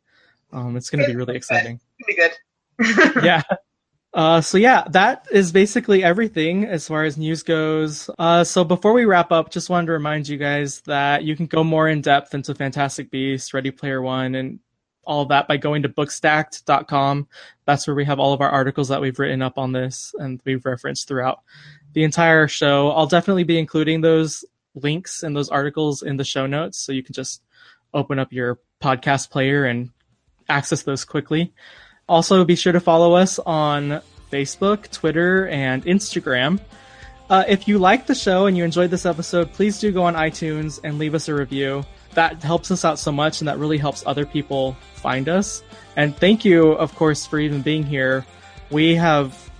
[0.52, 1.80] Um, it's going to be really exciting.
[2.06, 2.32] Be good.
[3.24, 3.42] yeah.
[4.12, 8.10] Uh, so yeah, that is basically everything as far as news goes.
[8.18, 11.46] Uh, so before we wrap up, just wanted to remind you guys that you can
[11.46, 14.58] go more in depth into Fantastic Beasts, Ready Player One, and
[15.04, 17.28] all of that by going to bookstacked.com.
[17.66, 20.40] That's where we have all of our articles that we've written up on this and
[20.44, 21.42] we've referenced throughout
[21.92, 22.90] the entire show.
[22.90, 24.44] I'll definitely be including those
[24.82, 27.42] links and those articles in the show notes, so you can just
[27.92, 29.90] open up your podcast player and
[30.48, 31.52] access those quickly.
[32.08, 34.00] Also, be sure to follow us on
[34.30, 36.60] Facebook, Twitter, and Instagram.
[37.28, 40.14] Uh, if you like the show and you enjoyed this episode, please do go on
[40.14, 41.84] iTunes and leave us a review.
[42.14, 45.62] That helps us out so much, and that really helps other people find us.
[45.96, 48.24] And thank you, of course, for even being here.
[48.70, 49.50] We have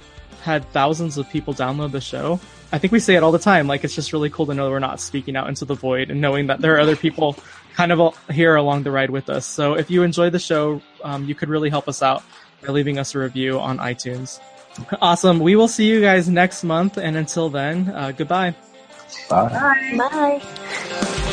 [0.43, 2.41] had thousands of people download the show.
[2.71, 3.67] I think we say it all the time.
[3.67, 6.21] Like, it's just really cool to know we're not speaking out into the void and
[6.21, 7.37] knowing that there are other people
[7.75, 9.47] kind of here along the ride with us.
[9.47, 12.23] So if you enjoy the show, um, you could really help us out
[12.67, 14.41] by leaving us a review on iTunes.
[15.01, 15.41] Awesome.
[15.41, 16.99] We will see you guys next month.
[16.99, 18.55] And until then, uh, goodbye.
[19.31, 19.97] Bye.
[19.97, 21.25] Bye.